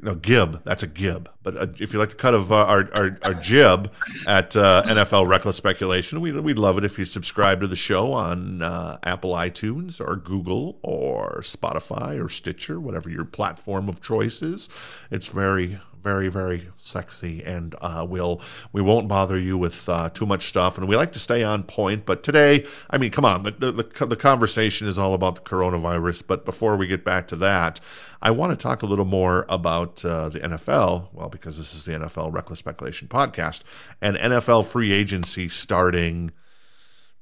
no 0.03 0.15
gib, 0.15 0.63
that's 0.65 0.83
a 0.83 0.87
gib. 0.87 1.31
But 1.43 1.57
uh, 1.57 1.67
if 1.81 1.93
you 1.93 1.99
like 1.99 2.11
the 2.11 2.15
cut 2.15 2.35
of 2.35 2.53
uh, 2.53 2.57
our, 2.57 2.89
our 2.95 3.19
our 3.23 3.35
jib 3.35 3.93
at 4.27 4.57
uh, 4.57 4.83
NFL 4.87 5.27
Reckless 5.27 5.57
Speculation, 5.57 6.21
we 6.21 6.33
we'd 6.33 6.59
love 6.59 6.79
it 6.79 6.85
if 6.85 6.99
you 6.99 7.05
subscribe 7.05 7.61
to 7.61 7.67
the 7.67 7.77
show 7.77 8.13
on 8.13 8.63
uh, 8.63 8.99
Apple 9.03 9.33
iTunes 9.33 10.01
or 10.01 10.17
Google 10.17 10.79
or 10.83 11.41
Spotify 11.43 12.23
or 12.23 12.29
Stitcher, 12.29 12.81
whatever 12.81 13.11
your 13.11 13.25
platform 13.25 13.89
of 13.89 14.01
choice 14.01 14.43
is. 14.43 14.69
It's 15.11 15.29
very 15.29 15.81
very 16.09 16.29
very 16.29 16.67
sexy 16.77 17.45
and 17.45 17.75
uh, 17.83 18.07
we'll 18.09 18.41
we 18.73 18.81
won't 18.81 19.09
bother 19.09 19.39
you 19.39 19.59
with 19.59 19.87
uh, 19.91 20.09
too 20.09 20.25
much 20.25 20.49
stuff. 20.49 20.79
And 20.79 20.89
we 20.89 20.97
like 20.97 21.13
to 21.13 21.19
stay 21.19 21.45
on 21.45 21.65
point 21.65 22.07
but 22.07 22.23
today 22.23 22.65
i 22.89 22.97
mean 22.97 23.11
come 23.11 23.27
on 23.27 23.43
the, 23.43 23.51
the, 23.51 24.07
the 24.07 24.17
conversation 24.17 24.89
is 24.89 24.99
all 24.99 25.13
about 25.13 25.35
the 25.35 25.43
coronavirus. 25.43 26.27
But 26.27 26.47
before 26.47 26.79
we 26.79 26.87
get 26.87 27.05
back 27.05 27.29
to 27.29 27.37
that 27.37 27.81
i 28.23 28.31
want 28.31 28.53
to 28.53 28.57
talk 28.57 28.83
a 28.83 28.87
little 28.87 29.05
more 29.05 29.45
about 29.51 30.03
uh, 30.03 30.31
the 30.31 30.41
nfl 30.41 31.09
well 31.13 31.29
because 31.29 31.59
this 31.59 31.75
is 31.75 31.85
the 31.85 31.93
nfl 31.93 32.33
reckless 32.33 32.59
speculation 32.59 33.07
podcast 33.07 33.63
and 34.01 34.17
nfl 34.17 34.65
free 34.65 34.93
agency 34.93 35.47
starting 35.49 36.33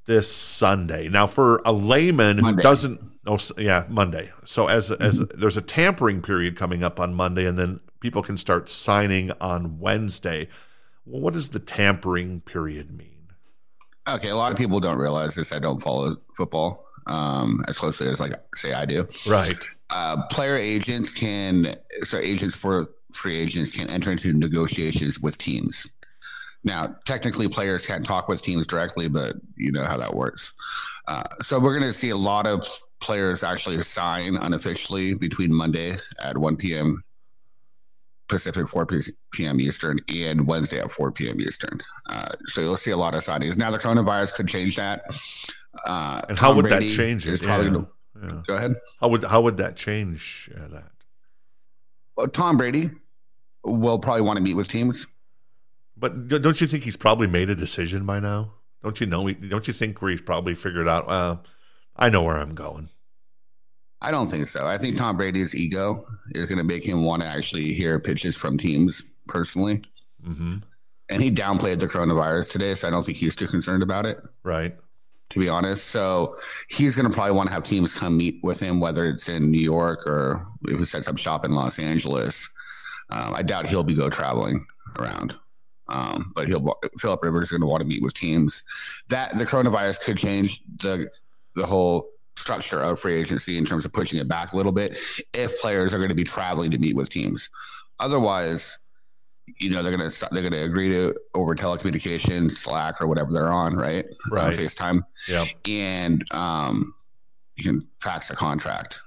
this 0.06 0.32
Sunday. 0.32 1.08
Now, 1.08 1.26
for 1.26 1.60
a 1.64 1.72
layman 1.72 2.38
who 2.38 2.56
doesn't, 2.56 3.00
oh 3.26 3.38
yeah, 3.58 3.84
Monday. 3.88 4.30
So 4.44 4.68
as 4.68 4.90
as 4.90 5.18
there's 5.18 5.56
a 5.56 5.62
tampering 5.62 6.22
period 6.22 6.56
coming 6.56 6.82
up 6.82 6.98
on 6.98 7.14
Monday, 7.14 7.46
and 7.46 7.58
then 7.58 7.80
people 8.00 8.22
can 8.22 8.36
start 8.36 8.68
signing 8.68 9.32
on 9.40 9.78
Wednesday. 9.78 10.48
Well, 11.04 11.20
what 11.20 11.34
does 11.34 11.50
the 11.50 11.58
tampering 11.58 12.40
period 12.40 12.96
mean? 12.96 13.28
Okay, 14.08 14.28
a 14.28 14.36
lot 14.36 14.52
of 14.52 14.58
people 14.58 14.80
don't 14.80 14.98
realize 14.98 15.34
this. 15.34 15.52
I 15.52 15.58
don't 15.58 15.80
follow 15.80 16.16
football 16.36 16.86
um, 17.06 17.64
as 17.68 17.78
closely 17.78 18.08
as 18.08 18.20
like 18.20 18.32
say 18.54 18.72
I 18.72 18.84
do. 18.84 19.08
Right. 19.28 19.56
uh, 19.90 20.22
player 20.30 20.56
agents 20.56 21.12
can 21.12 21.74
so 22.02 22.18
agents 22.18 22.54
for 22.54 22.90
free 23.12 23.36
agents 23.36 23.70
can 23.70 23.88
enter 23.88 24.12
into 24.12 24.32
negotiations 24.32 25.18
with 25.20 25.38
teams 25.38 25.86
now 26.66 26.94
technically 27.06 27.48
players 27.48 27.86
can't 27.86 28.04
talk 28.04 28.28
with 28.28 28.42
teams 28.42 28.66
directly 28.66 29.08
but 29.08 29.36
you 29.56 29.72
know 29.72 29.84
how 29.84 29.96
that 29.96 30.14
works 30.14 30.52
uh, 31.08 31.22
so 31.40 31.58
we're 31.58 31.78
going 31.78 31.90
to 31.90 31.96
see 31.96 32.10
a 32.10 32.16
lot 32.16 32.46
of 32.46 32.66
players 33.00 33.42
actually 33.42 33.80
sign 33.82 34.36
unofficially 34.36 35.14
between 35.14 35.52
Monday 35.52 35.96
at 36.22 36.36
1 36.36 36.56
p.m. 36.56 37.02
Pacific, 38.28 38.68
4 38.68 38.86
p.m. 39.32 39.60
Eastern, 39.60 40.00
and 40.12 40.46
Wednesday 40.46 40.80
at 40.80 40.90
4 40.90 41.12
p.m. 41.12 41.40
Eastern. 41.40 41.80
Uh, 42.08 42.28
so 42.46 42.60
you'll 42.60 42.76
see 42.76 42.90
a 42.90 42.96
lot 42.96 43.14
of 43.14 43.22
signings. 43.22 43.56
Now, 43.56 43.70
the 43.70 43.78
coronavirus 43.78 44.34
could 44.34 44.48
change 44.48 44.76
that. 44.76 45.04
Uh, 45.86 46.22
and 46.28 46.38
how 46.38 46.48
Tom 46.48 46.56
would 46.56 46.66
Brady 46.66 46.88
that 46.88 46.96
change 46.96 47.26
it? 47.26 47.40
Probably 47.42 47.66
yeah. 47.66 47.72
gonna, 47.72 47.88
yeah. 48.22 48.42
Go 48.46 48.56
ahead. 48.56 48.74
How 49.00 49.08
would 49.08 49.24
how 49.24 49.40
would 49.42 49.58
that 49.58 49.76
change 49.76 50.50
uh, 50.56 50.68
that? 50.68 50.90
Well, 52.16 52.28
Tom 52.28 52.56
Brady 52.56 52.90
will 53.62 53.98
probably 53.98 54.22
want 54.22 54.38
to 54.38 54.42
meet 54.42 54.54
with 54.54 54.68
teams. 54.68 55.06
But 55.96 56.28
don't 56.28 56.60
you 56.60 56.66
think 56.66 56.84
he's 56.84 56.96
probably 56.96 57.26
made 57.26 57.50
a 57.50 57.54
decision 57.54 58.04
by 58.04 58.20
now? 58.20 58.52
Don't 58.82 59.00
you 59.00 59.06
know? 59.06 59.30
Don't 59.30 59.66
you 59.66 59.74
think 59.74 60.02
where 60.02 60.10
he's 60.10 60.20
probably 60.20 60.54
figured 60.54 60.88
out? 60.88 61.06
Well, 61.06 61.44
I 61.96 62.10
know 62.10 62.22
where 62.22 62.36
I'm 62.36 62.54
going. 62.54 62.90
I 64.02 64.10
don't 64.10 64.26
think 64.26 64.46
so. 64.46 64.66
I 64.66 64.76
think 64.76 64.96
Tom 64.96 65.16
Brady's 65.16 65.54
ego 65.54 66.06
is 66.32 66.48
going 66.48 66.58
to 66.58 66.64
make 66.64 66.84
him 66.84 67.02
want 67.02 67.22
to 67.22 67.28
actually 67.28 67.72
hear 67.72 67.98
pitches 67.98 68.36
from 68.36 68.58
teams 68.58 69.02
personally. 69.26 69.82
Mm-hmm. 70.24 70.58
And 71.08 71.22
he 71.22 71.30
downplayed 71.30 71.78
the 71.78 71.86
coronavirus 71.86 72.52
today, 72.52 72.74
so 72.74 72.88
I 72.88 72.90
don't 72.90 73.04
think 73.04 73.16
he's 73.16 73.36
too 73.36 73.46
concerned 73.46 73.82
about 73.82 74.04
it. 74.06 74.18
Right. 74.42 74.76
To 75.30 75.40
be 75.40 75.48
honest, 75.48 75.88
so 75.88 76.36
he's 76.68 76.94
going 76.94 77.08
to 77.08 77.12
probably 77.14 77.32
want 77.32 77.48
to 77.48 77.52
have 77.52 77.64
teams 77.64 77.92
come 77.92 78.16
meet 78.16 78.38
with 78.44 78.60
him, 78.60 78.78
whether 78.78 79.06
it's 79.06 79.28
in 79.28 79.50
New 79.50 79.60
York 79.60 80.06
or 80.06 80.46
if 80.68 80.78
he 80.78 80.84
sets 80.84 81.08
up 81.08 81.18
shop 81.18 81.44
in 81.44 81.52
Los 81.52 81.78
Angeles. 81.78 82.48
Um, 83.10 83.34
I 83.34 83.42
doubt 83.42 83.66
he'll 83.66 83.82
be 83.82 83.94
go 83.94 84.08
traveling 84.08 84.64
around. 84.98 85.34
Um, 85.88 86.32
but 86.34 86.48
he'll 86.48 86.78
Philip 86.98 87.22
Rivers 87.22 87.44
is 87.44 87.50
going 87.50 87.60
to 87.60 87.66
want 87.66 87.80
to 87.80 87.86
meet 87.86 88.02
with 88.02 88.14
teams. 88.14 88.64
That 89.08 89.36
the 89.38 89.46
coronavirus 89.46 90.04
could 90.04 90.18
change 90.18 90.62
the 90.78 91.08
the 91.54 91.66
whole 91.66 92.08
structure 92.36 92.82
of 92.82 93.00
free 93.00 93.14
agency 93.14 93.56
in 93.56 93.64
terms 93.64 93.84
of 93.84 93.92
pushing 93.92 94.18
it 94.18 94.28
back 94.28 94.52
a 94.52 94.56
little 94.56 94.72
bit 94.72 94.98
if 95.32 95.58
players 95.60 95.94
are 95.94 95.98
going 95.98 96.10
to 96.10 96.14
be 96.14 96.24
traveling 96.24 96.70
to 96.70 96.78
meet 96.78 96.94
with 96.94 97.08
teams. 97.08 97.48
Otherwise, 97.98 98.78
you 99.60 99.70
know 99.70 99.82
they're 99.82 99.96
gonna 99.96 100.10
they're 100.32 100.42
gonna 100.42 100.62
agree 100.62 100.88
to 100.90 101.14
over 101.34 101.54
telecommunication, 101.54 102.50
Slack 102.50 103.00
or 103.00 103.06
whatever 103.06 103.32
they're 103.32 103.52
on, 103.52 103.76
right? 103.76 104.04
Right. 104.30 104.46
On 104.46 104.52
FaceTime. 104.52 105.02
Yeah. 105.28 105.44
And 105.66 106.24
um, 106.32 106.92
you 107.56 107.64
can 107.64 107.80
fax 108.00 108.30
a 108.30 108.36
contract, 108.36 109.00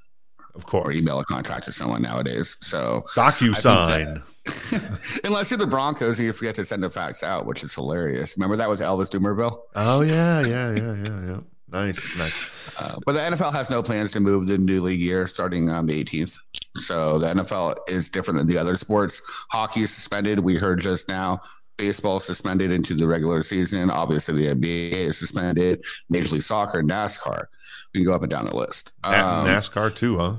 of 0.55 0.65
course, 0.65 0.87
or 0.87 0.91
email 0.91 1.19
a 1.19 1.25
contract 1.25 1.65
to 1.65 1.71
someone 1.71 2.01
nowadays. 2.01 2.57
So 2.59 3.05
DocuSign. 3.15 4.21
Unless 5.25 5.51
you're 5.51 5.57
the 5.57 5.67
Broncos 5.67 6.17
and 6.17 6.25
you 6.25 6.33
forget 6.33 6.55
to 6.55 6.65
send 6.65 6.81
the 6.81 6.89
fax 6.89 7.23
out, 7.23 7.45
which 7.45 7.63
is 7.63 7.73
hilarious. 7.73 8.35
Remember 8.37 8.55
that 8.55 8.69
was 8.69 8.81
Elvis 8.81 9.09
Dumervil? 9.09 9.59
Oh 9.75 10.01
yeah, 10.01 10.41
yeah, 10.41 10.75
yeah, 10.75 10.95
yeah, 11.05 11.27
yeah. 11.27 11.39
Nice, 11.71 12.17
nice. 12.17 12.49
Uh, 12.79 12.97
but 13.05 13.11
the 13.11 13.19
NFL 13.19 13.53
has 13.53 13.69
no 13.69 13.83
plans 13.83 14.11
to 14.13 14.19
move 14.19 14.47
the 14.47 14.57
new 14.57 14.81
league 14.81 14.99
year 14.99 15.27
starting 15.27 15.69
on 15.69 15.85
the 15.85 16.03
18th. 16.03 16.39
So 16.75 17.19
the 17.19 17.27
NFL 17.27 17.77
is 17.87 18.09
different 18.09 18.39
than 18.39 18.47
the 18.47 18.57
other 18.57 18.75
sports. 18.75 19.21
Hockey 19.51 19.81
is 19.81 19.93
suspended. 19.93 20.39
We 20.39 20.55
heard 20.55 20.81
just 20.81 21.07
now. 21.07 21.41
Baseball 21.79 22.19
suspended 22.19 22.71
into 22.71 22.93
the 22.93 23.07
regular 23.07 23.41
season. 23.41 23.89
Obviously, 23.89 24.45
the 24.45 24.53
NBA 24.53 24.91
is 24.91 25.17
suspended. 25.17 25.81
Major 26.09 26.35
League 26.35 26.43
Soccer, 26.43 26.83
NASCAR. 26.83 27.45
We 27.93 28.01
can 28.01 28.05
go 28.05 28.13
up 28.13 28.21
and 28.21 28.29
down 28.29 28.45
the 28.45 28.55
list. 28.55 28.91
Um, 29.03 29.13
NASCAR 29.47 29.95
too, 29.95 30.17
huh? 30.17 30.35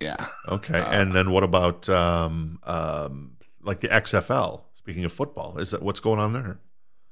Yeah. 0.00 0.26
Okay. 0.48 0.78
Uh, 0.78 0.90
and 0.90 1.12
then 1.12 1.30
what 1.30 1.44
about 1.44 1.88
um, 1.90 2.58
um, 2.64 3.36
like 3.62 3.80
the 3.80 3.88
XFL? 3.88 4.62
Speaking 4.74 5.04
of 5.04 5.12
football, 5.12 5.58
is 5.58 5.72
that 5.72 5.82
what's 5.82 6.00
going 6.00 6.18
on 6.18 6.32
there? 6.32 6.58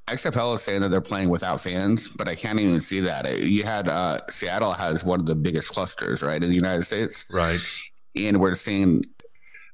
XFL 0.08 0.54
is 0.54 0.62
saying 0.62 0.80
that 0.80 0.90
they're 0.90 1.00
playing 1.00 1.28
without 1.28 1.60
fans, 1.60 2.08
but 2.08 2.28
I 2.28 2.34
can't 2.34 2.58
even 2.60 2.80
see 2.80 3.00
that. 3.00 3.40
You 3.40 3.64
had 3.64 3.88
uh, 3.88 4.20
Seattle 4.30 4.72
has 4.72 5.04
one 5.04 5.20
of 5.20 5.26
the 5.26 5.34
biggest 5.34 5.72
clusters, 5.72 6.22
right, 6.22 6.42
in 6.42 6.48
the 6.48 6.54
United 6.54 6.84
States, 6.84 7.26
right? 7.30 7.58
And 8.14 8.40
we're 8.40 8.54
seeing 8.54 9.04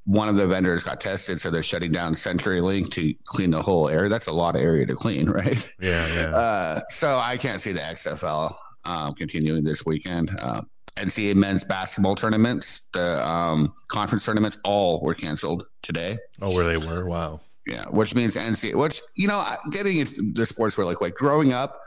one 0.04 0.28
of 0.28 0.36
the 0.36 0.46
vendors 0.46 0.82
got 0.82 1.00
tested, 1.00 1.40
so 1.40 1.50
they're 1.50 1.62
shutting 1.62 1.92
down 1.92 2.14
CenturyLink 2.14 2.90
to 2.92 3.14
clean 3.24 3.50
the 3.50 3.62
whole 3.62 3.88
area. 3.88 4.08
That's 4.08 4.26
a 4.26 4.32
lot 4.32 4.56
of 4.56 4.62
area 4.62 4.84
to 4.86 4.94
clean, 4.94 5.30
right? 5.30 5.74
Yeah, 5.80 6.06
yeah. 6.14 6.36
Uh, 6.36 6.80
so 6.88 7.18
I 7.18 7.36
can't 7.36 7.60
see 7.60 7.72
the 7.72 7.80
XFL 7.80 8.54
um, 8.84 9.14
continuing 9.14 9.64
this 9.64 9.86
weekend. 9.86 10.30
Uh, 10.38 10.62
NCAA 10.96 11.36
men's 11.36 11.64
basketball 11.64 12.14
tournaments, 12.14 12.82
the 12.92 13.26
um, 13.26 13.72
conference 13.88 14.24
tournaments, 14.24 14.58
all 14.64 15.00
were 15.00 15.14
canceled 15.14 15.66
today. 15.82 16.18
Oh, 16.40 16.54
where 16.54 16.64
they 16.64 16.76
were? 16.76 17.06
Wow. 17.06 17.40
Yeah, 17.66 17.84
which 17.90 18.14
means 18.14 18.36
NCAA, 18.36 18.74
which, 18.74 19.00
you 19.14 19.28
know, 19.28 19.44
getting 19.70 19.98
into 19.98 20.32
the 20.32 20.44
sports 20.44 20.76
really 20.76 20.96
quick. 20.96 21.14
Growing 21.14 21.52
up, 21.52 21.80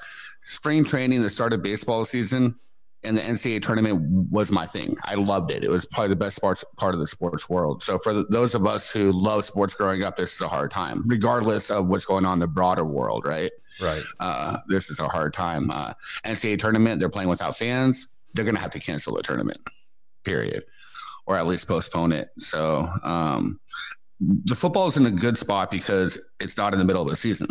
spring 0.43 0.83
training, 0.85 1.21
the 1.21 1.29
start 1.29 1.53
of 1.53 1.61
baseball 1.61 2.05
season, 2.05 2.55
and 3.05 3.17
the 3.17 3.21
NCAA 3.21 3.61
tournament 3.61 4.01
was 4.31 4.51
my 4.51 4.65
thing. 4.65 4.95
I 5.03 5.15
loved 5.15 5.51
it. 5.51 5.63
It 5.63 5.69
was 5.69 5.85
probably 5.85 6.09
the 6.09 6.15
best 6.15 6.35
sports 6.35 6.63
part 6.77 6.93
of 6.93 6.99
the 6.99 7.07
sports 7.07 7.49
world. 7.49 7.81
So 7.81 7.97
for 7.99 8.13
the, 8.13 8.25
those 8.29 8.55
of 8.55 8.65
us 8.67 8.91
who 8.91 9.11
love 9.11 9.45
sports 9.45 9.73
growing 9.75 10.03
up, 10.03 10.15
this 10.17 10.33
is 10.33 10.41
a 10.41 10.47
hard 10.47 10.71
time, 10.71 11.03
regardless 11.05 11.71
of 11.71 11.87
what's 11.87 12.05
going 12.05 12.25
on 12.25 12.33
in 12.33 12.39
the 12.39 12.47
broader 12.47 12.83
world, 12.83 13.25
right? 13.25 13.51
Right. 13.81 14.01
Uh, 14.19 14.57
this 14.67 14.89
is 14.89 14.99
a 14.99 15.07
hard 15.07 15.33
time. 15.33 15.69
Uh, 15.71 15.93
NCAA 16.25 16.59
tournament, 16.59 16.99
they're 16.99 17.09
playing 17.09 17.29
without 17.29 17.55
fans. 17.57 18.07
They're 18.33 18.45
going 18.45 18.55
to 18.55 18.61
have 18.61 18.71
to 18.71 18.79
cancel 18.79 19.15
the 19.15 19.23
tournament, 19.23 19.59
period, 20.23 20.63
or 21.25 21.37
at 21.37 21.47
least 21.47 21.67
postpone 21.67 22.11
it. 22.11 22.29
So 22.37 22.89
um, 23.03 23.59
the 24.19 24.55
football 24.55 24.87
is 24.87 24.97
in 24.97 25.05
a 25.05 25.11
good 25.11 25.37
spot 25.37 25.71
because 25.71 26.19
it's 26.39 26.57
not 26.57 26.73
in 26.73 26.79
the 26.79 26.85
middle 26.85 27.01
of 27.01 27.09
the 27.09 27.15
season. 27.15 27.47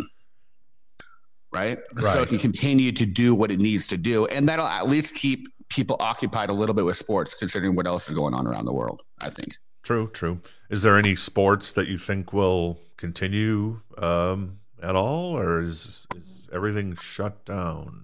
Right? 1.51 1.77
right? 1.95 2.13
So 2.13 2.21
it 2.21 2.29
can 2.29 2.37
continue 2.37 2.91
to 2.91 3.05
do 3.05 3.33
what 3.33 3.51
it 3.51 3.59
needs 3.59 3.87
to 3.87 3.97
do. 3.97 4.25
And 4.27 4.47
that'll 4.49 4.65
at 4.65 4.87
least 4.87 5.15
keep 5.15 5.47
people 5.69 5.97
occupied 5.99 6.49
a 6.49 6.53
little 6.53 6.75
bit 6.75 6.85
with 6.85 6.97
sports, 6.97 7.33
considering 7.33 7.75
what 7.75 7.87
else 7.87 8.09
is 8.09 8.15
going 8.15 8.33
on 8.33 8.45
around 8.45 8.65
the 8.65 8.73
world, 8.73 9.01
I 9.19 9.29
think. 9.29 9.55
True, 9.83 10.09
true. 10.13 10.41
Is 10.69 10.83
there 10.83 10.97
any 10.97 11.15
sports 11.15 11.71
that 11.73 11.87
you 11.87 11.97
think 11.97 12.33
will 12.33 12.79
continue 12.97 13.79
um, 13.97 14.59
at 14.81 14.95
all, 14.95 15.37
or 15.37 15.61
is, 15.61 16.05
is 16.15 16.49
everything 16.51 16.95
shut 16.95 17.45
down? 17.45 18.03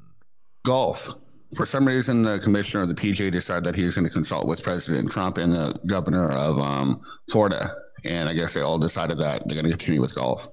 Golf. 0.64 1.10
For 1.56 1.66
some 1.66 1.86
reason, 1.86 2.22
the 2.22 2.40
commissioner 2.40 2.84
of 2.84 2.90
the 2.90 2.96
PGA 2.96 3.30
decided 3.30 3.66
that 3.66 3.76
he's 3.76 3.96
going 3.96 4.08
to 4.08 4.14
consult 4.14 4.48
with 4.48 4.64
President 4.64 5.12
Trump 5.12 5.38
and 5.38 5.52
the 5.52 5.78
governor 5.86 6.30
of 6.32 6.58
um, 6.60 7.02
Florida 7.30 7.76
and 8.06 8.30
I 8.30 8.34
guess 8.34 8.54
they 8.54 8.62
all 8.62 8.80
decided 8.80 9.18
that 9.20 9.48
they're 9.48 9.56
going 9.56 9.66
to 9.66 9.78
continue 9.78 10.02
with 10.02 10.16
golf. 10.16 10.48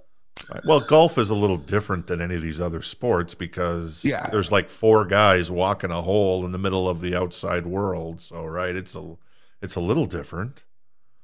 Well, 0.64 0.80
golf 0.80 1.18
is 1.18 1.30
a 1.30 1.35
little 1.35 1.57
different 1.57 2.07
than 2.07 2.21
any 2.21 2.35
of 2.35 2.42
these 2.42 2.61
other 2.61 2.83
sports 2.83 3.35
because 3.35 4.04
yeah. 4.04 4.26
there's 4.30 4.50
like 4.50 4.68
four 4.68 5.04
guys 5.04 5.50
walking 5.50 5.90
a 5.90 6.02
hole 6.02 6.45
in 6.45 6.52
the 6.52 6.59
middle 6.59 6.88
of 6.88 7.00
the 7.00 7.14
outside 7.14 7.66
world. 7.66 8.21
So, 8.21 8.45
right, 8.45 8.75
it's 8.75 8.97
a 8.97 9.16
it's 9.61 9.76
a 9.76 9.80
little 9.80 10.07
different. 10.07 10.62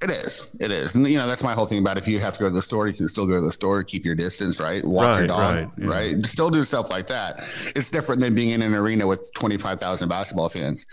It 0.03 0.11
is. 0.11 0.47
It 0.61 0.71
is. 0.71 0.95
And 0.95 1.07
you 1.09 1.17
know, 1.17 1.27
that's 1.27 1.43
my 1.43 1.55
whole 1.55 1.65
thing 1.65 1.79
about 1.79 1.97
if 1.97 2.07
you 2.07 2.19
have 2.19 2.35
to 2.35 2.41
go 2.41 2.49
to 2.49 2.55
the 2.55 2.61
store, 2.61 2.87
you 2.89 2.93
can 2.93 3.09
still 3.09 3.27
go 3.27 3.37
to 3.37 3.41
the 3.41 3.53
store, 3.53 3.83
keep 3.83 4.05
your 4.05 4.15
distance, 4.15 4.61
right? 4.61 4.85
Walk 4.85 5.05
right, 5.05 5.19
your 5.19 5.27
dog, 5.29 5.55
right, 5.55 5.69
yeah. 5.79 5.87
right? 5.87 6.27
Still 6.27 6.51
do 6.51 6.63
stuff 6.65 6.91
like 6.91 7.07
that. 7.07 7.39
It's 7.75 7.91
different 7.91 8.21
than 8.21 8.35
being 8.35 8.51
in 8.51 8.61
an 8.61 8.75
arena 8.75 9.07
with 9.07 9.31
25,000 9.35 10.09
basketball 10.09 10.51
fans. 10.51 10.85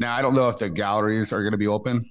Now, 0.00 0.16
I 0.16 0.22
don't 0.22 0.34
know 0.34 0.48
if 0.48 0.56
the 0.56 0.68
galleries 0.68 1.32
are 1.32 1.42
going 1.42 1.52
to 1.52 1.58
be 1.58 1.68
open. 1.68 2.06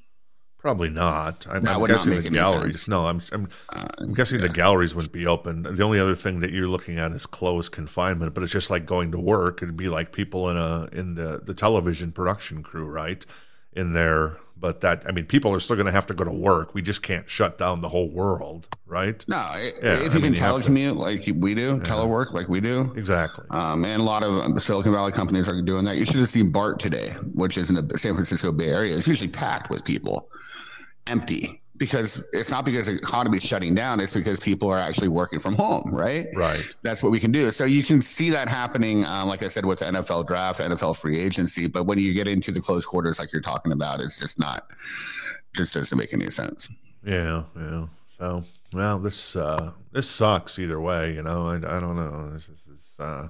Probably 0.65 0.89
not. 0.89 1.45
I'm, 1.47 1.67
I'm 1.67 1.85
guessing 1.85 2.19
the 2.19 2.27
galleries. 2.27 2.87
No, 2.87 3.05
I'm 3.05 3.21
I'm, 3.31 3.47
uh, 3.69 3.85
I'm 3.99 4.15
guessing 4.15 4.39
yeah. 4.39 4.47
the 4.47 4.53
galleries 4.53 4.95
wouldn't 4.95 5.13
be 5.13 5.27
open. 5.27 5.61
The 5.61 5.83
only 5.83 5.99
other 5.99 6.15
thing 6.15 6.39
that 6.39 6.49
you're 6.49 6.67
looking 6.67 6.97
at 6.97 7.11
is 7.11 7.27
closed 7.27 7.71
confinement, 7.71 8.33
but 8.33 8.41
it's 8.41 8.51
just 8.51 8.71
like 8.71 8.87
going 8.87 9.11
to 9.11 9.19
work. 9.19 9.61
It'd 9.61 9.77
be 9.77 9.89
like 9.89 10.11
people 10.11 10.49
in 10.49 10.57
a 10.57 10.87
in 10.91 11.13
the 11.13 11.39
the 11.45 11.53
television 11.53 12.11
production 12.11 12.63
crew, 12.63 12.87
right? 12.87 13.23
In 13.73 13.93
there, 13.93 14.37
but 14.57 14.81
that 14.81 15.03
I 15.07 15.11
mean, 15.11 15.25
people 15.25 15.53
are 15.53 15.59
still 15.59 15.75
going 15.75 15.85
to 15.85 15.91
have 15.91 16.05
to 16.07 16.13
go 16.13 16.23
to 16.23 16.31
work. 16.31 16.73
We 16.73 16.81
just 16.81 17.01
can't 17.01 17.29
shut 17.29 17.57
down 17.57 17.81
the 17.81 17.89
whole 17.89 18.09
world, 18.09 18.67
right? 18.85 19.23
No, 19.27 19.37
yeah, 19.55 19.93
if 20.05 20.13
you 20.13 20.19
I 20.19 20.23
mean, 20.23 20.33
can 20.33 20.43
telecommute 20.43 20.95
like 20.95 21.23
we 21.35 21.55
do, 21.55 21.61
yeah. 21.61 21.83
telework 21.83 22.33
like 22.33 22.47
we 22.47 22.61
do, 22.61 22.93
exactly. 22.95 23.45
Um, 23.49 23.85
and 23.85 24.01
a 24.01 24.05
lot 24.05 24.23
of 24.23 24.61
Silicon 24.61 24.93
Valley 24.93 25.11
companies 25.11 25.49
are 25.49 25.61
doing 25.61 25.85
that. 25.85 25.97
You 25.97 26.05
should 26.05 26.15
have 26.15 26.29
seen 26.29 26.51
BART 26.51 26.79
today, 26.79 27.09
which 27.33 27.57
is 27.57 27.69
in 27.69 27.87
the 27.87 27.97
San 27.97 28.13
Francisco 28.13 28.51
Bay 28.51 28.69
Area. 28.69 28.95
It's 28.95 29.07
usually 29.07 29.29
packed 29.29 29.69
with 29.69 29.83
people 29.83 30.29
empty 31.07 31.61
because 31.77 32.23
it's 32.31 32.49
not 32.49 32.63
because 32.63 32.85
the 32.85 32.95
economy 32.95 33.37
is 33.37 33.43
shutting 33.43 33.75
down 33.75 33.99
it's 33.99 34.13
because 34.13 34.39
people 34.39 34.69
are 34.69 34.79
actually 34.79 35.07
working 35.07 35.39
from 35.39 35.55
home 35.55 35.89
right? 35.93 36.27
Right. 36.35 36.75
That's 36.81 37.03
what 37.03 37.11
we 37.11 37.19
can 37.19 37.31
do. 37.31 37.51
So 37.51 37.65
you 37.65 37.83
can 37.83 38.01
see 38.01 38.29
that 38.29 38.47
happening 38.47 39.05
um, 39.05 39.27
like 39.27 39.43
i 39.43 39.47
said 39.47 39.65
with 39.65 39.79
the 39.79 39.85
nfl 39.85 40.25
draft 40.25 40.59
nfl 40.59 40.95
free 40.95 41.19
agency 41.19 41.67
but 41.67 41.83
when 41.83 41.99
you 41.99 42.13
get 42.13 42.27
into 42.27 42.51
the 42.51 42.61
close 42.61 42.85
quarters 42.85 43.19
like 43.19 43.33
you're 43.33 43.41
talking 43.41 43.71
about 43.71 43.99
it's 43.99 44.19
just 44.19 44.39
not 44.39 44.67
just 45.53 45.73
doesn't 45.73 45.97
make 45.97 46.13
any 46.13 46.29
sense. 46.29 46.69
Yeah 47.05 47.43
yeah. 47.55 47.87
So 48.17 48.43
well 48.73 48.99
this 48.99 49.35
uh 49.35 49.71
this 49.91 50.09
sucks 50.09 50.59
either 50.59 50.79
way 50.79 51.13
you 51.13 51.23
know? 51.23 51.47
I, 51.47 51.55
I 51.55 51.79
don't 51.79 51.95
know. 51.95 52.29
This 52.31 52.47
is 52.49 52.97
uh 52.99 53.27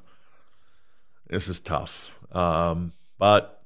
this 1.27 1.47
is 1.47 1.59
tough. 1.59 2.11
Um 2.31 2.93
but 3.17 3.63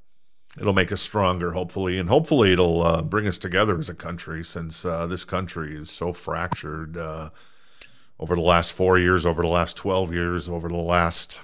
it'll 0.58 0.72
make 0.72 0.92
us 0.92 1.00
stronger, 1.00 1.52
hopefully, 1.52 1.98
and 1.98 2.08
hopefully 2.08 2.52
it'll 2.52 2.82
uh, 2.82 3.02
bring 3.02 3.26
us 3.26 3.38
together 3.38 3.78
as 3.78 3.88
a 3.88 3.94
country. 3.94 4.42
Since 4.44 4.84
uh, 4.84 5.06
this 5.06 5.24
country 5.24 5.76
is 5.76 5.90
so 5.90 6.12
fractured 6.12 6.96
uh, 6.96 7.30
over 8.18 8.34
the 8.34 8.42
last 8.42 8.72
four 8.72 8.98
years, 8.98 9.26
over 9.26 9.42
the 9.42 9.48
last 9.48 9.76
twelve 9.76 10.12
years, 10.12 10.48
over 10.48 10.68
the 10.68 10.76
last 10.76 11.40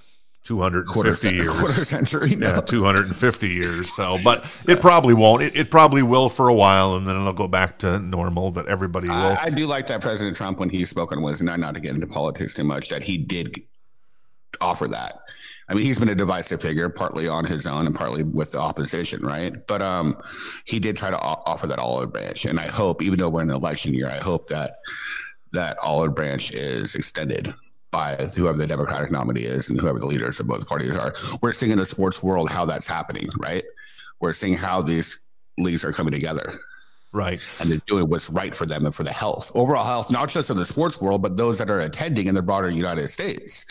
250 0.46 0.92
quarter, 0.92 1.30
years. 1.34 1.58
quarter 1.58 1.84
century. 1.84 2.36
No. 2.36 2.54
Yeah, 2.54 2.60
250 2.60 3.48
years. 3.48 3.92
So, 3.92 4.18
but 4.22 4.44
it 4.68 4.80
probably 4.80 5.12
won't. 5.12 5.42
It, 5.42 5.56
it 5.56 5.70
probably 5.70 6.02
will 6.04 6.28
for 6.28 6.48
a 6.48 6.54
while, 6.54 6.94
and 6.94 7.06
then 7.06 7.16
it'll 7.16 7.32
go 7.32 7.48
back 7.48 7.78
to 7.80 7.98
normal. 7.98 8.52
That 8.52 8.66
everybody 8.66 9.08
will. 9.08 9.16
I, 9.16 9.38
I 9.44 9.50
do 9.50 9.66
like 9.66 9.88
that 9.88 10.00
President 10.00 10.36
Trump 10.36 10.60
when 10.60 10.70
he 10.70 10.84
spoke 10.84 11.10
on 11.10 11.20
Wednesday 11.20 11.44
night, 11.46 11.58
not 11.58 11.75
to 11.75 11.80
get 11.80 11.94
into 11.94 12.06
politics 12.06 12.54
too 12.54 12.64
much, 12.64 12.88
that 12.90 13.02
he 13.02 13.18
did 13.18 13.56
offer 14.60 14.86
that. 14.88 15.18
I 15.68 15.75
mean, 15.75 15.85
he's 15.85 15.99
been 15.99 16.08
a 16.08 16.14
divisive 16.14 16.62
figure, 16.62 16.88
partly 16.88 17.26
on 17.26 17.44
his 17.44 17.66
own 17.66 17.87
and 17.87 17.94
partly 17.94 18.23
with 18.23 18.52
the 18.52 18.61
opposition, 18.61 19.25
right? 19.25 19.56
But 19.66 19.82
um, 19.82 20.16
he 20.64 20.78
did 20.78 20.96
try 20.96 21.11
to 21.11 21.18
offer 21.18 21.66
that 21.66 21.78
olive 21.78 22.12
branch, 22.12 22.44
and 22.44 22.61
I 22.61 22.68
hope, 22.68 23.02
even 23.02 23.18
though 23.18 23.28
we're 23.28 23.42
in 23.42 23.50
an 23.50 23.56
election 23.56 23.92
year, 23.92 24.08
I 24.08 24.18
hope 24.18 24.46
that 24.46 24.76
that 25.52 25.76
olive 25.82 26.14
branch 26.14 26.52
is 26.52 26.94
extended 26.94 27.52
by 27.90 28.14
whoever 28.37 28.58
the 28.58 28.66
Democratic 28.66 29.11
nominee 29.11 29.42
is 29.42 29.68
and 29.68 29.80
whoever 29.80 29.99
the 29.99 30.06
leaders 30.06 30.38
of 30.38 30.46
both 30.46 30.68
parties 30.68 30.96
are. 30.96 31.14
We're 31.40 31.52
seeing 31.52 31.73
in 31.73 31.78
the 31.78 31.87
sports 31.87 32.23
world 32.23 32.50
how 32.50 32.64
that's 32.64 32.87
happening, 32.87 33.28
right? 33.38 33.64
We're 34.20 34.32
seeing 34.32 34.54
how 34.54 34.82
these 34.82 35.18
leagues 35.58 35.85
are 35.85 35.92
coming 35.92 36.12
together 36.12 36.61
right. 37.16 37.40
and 37.58 37.70
they're 37.70 37.80
doing 37.87 38.08
what's 38.08 38.28
right 38.30 38.54
for 38.54 38.66
them 38.66 38.85
and 38.85 38.94
for 38.94 39.02
the 39.02 39.12
health, 39.12 39.50
overall 39.54 39.85
health, 39.85 40.11
not 40.11 40.28
just 40.28 40.50
of 40.50 40.56
the 40.56 40.66
sports 40.66 41.00
world, 41.00 41.23
but 41.23 41.37
those 41.37 41.58
that 41.58 41.70
are 41.70 41.80
attending 41.80 42.26
in 42.26 42.35
the 42.35 42.42
broader 42.42 42.70
United 42.70 43.08
States. 43.08 43.64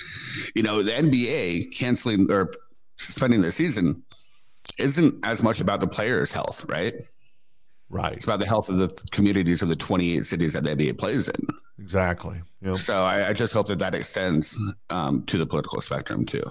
You 0.55 0.63
know, 0.63 0.83
the 0.83 0.91
NBA 0.91 1.73
canceling 1.73 2.31
or 2.31 2.51
suspending 2.97 3.41
the 3.41 3.51
season 3.51 4.03
isn't 4.79 5.25
as 5.25 5.43
much 5.43 5.61
about 5.61 5.79
the 5.79 5.87
players' 5.87 6.31
health, 6.31 6.65
right? 6.67 6.95
Right. 7.89 8.13
It's 8.13 8.25
about 8.25 8.39
the 8.39 8.47
health 8.47 8.67
of 8.69 8.77
the 8.77 9.07
communities 9.11 9.61
of 9.61 9.69
the 9.69 9.75
28 9.75 10.25
cities 10.25 10.53
that 10.53 10.63
the 10.63 10.71
NBA 10.75 10.97
plays 10.97 11.29
in. 11.29 11.47
Exactly. 11.79 12.41
Yep. 12.61 12.75
So 12.77 13.03
I, 13.03 13.29
I 13.29 13.33
just 13.33 13.53
hope 13.53 13.67
that 13.67 13.79
that 13.79 13.93
extends 13.93 14.57
um, 14.89 15.23
to 15.27 15.37
the 15.37 15.45
political 15.45 15.79
spectrum 15.81 16.25
too. 16.25 16.43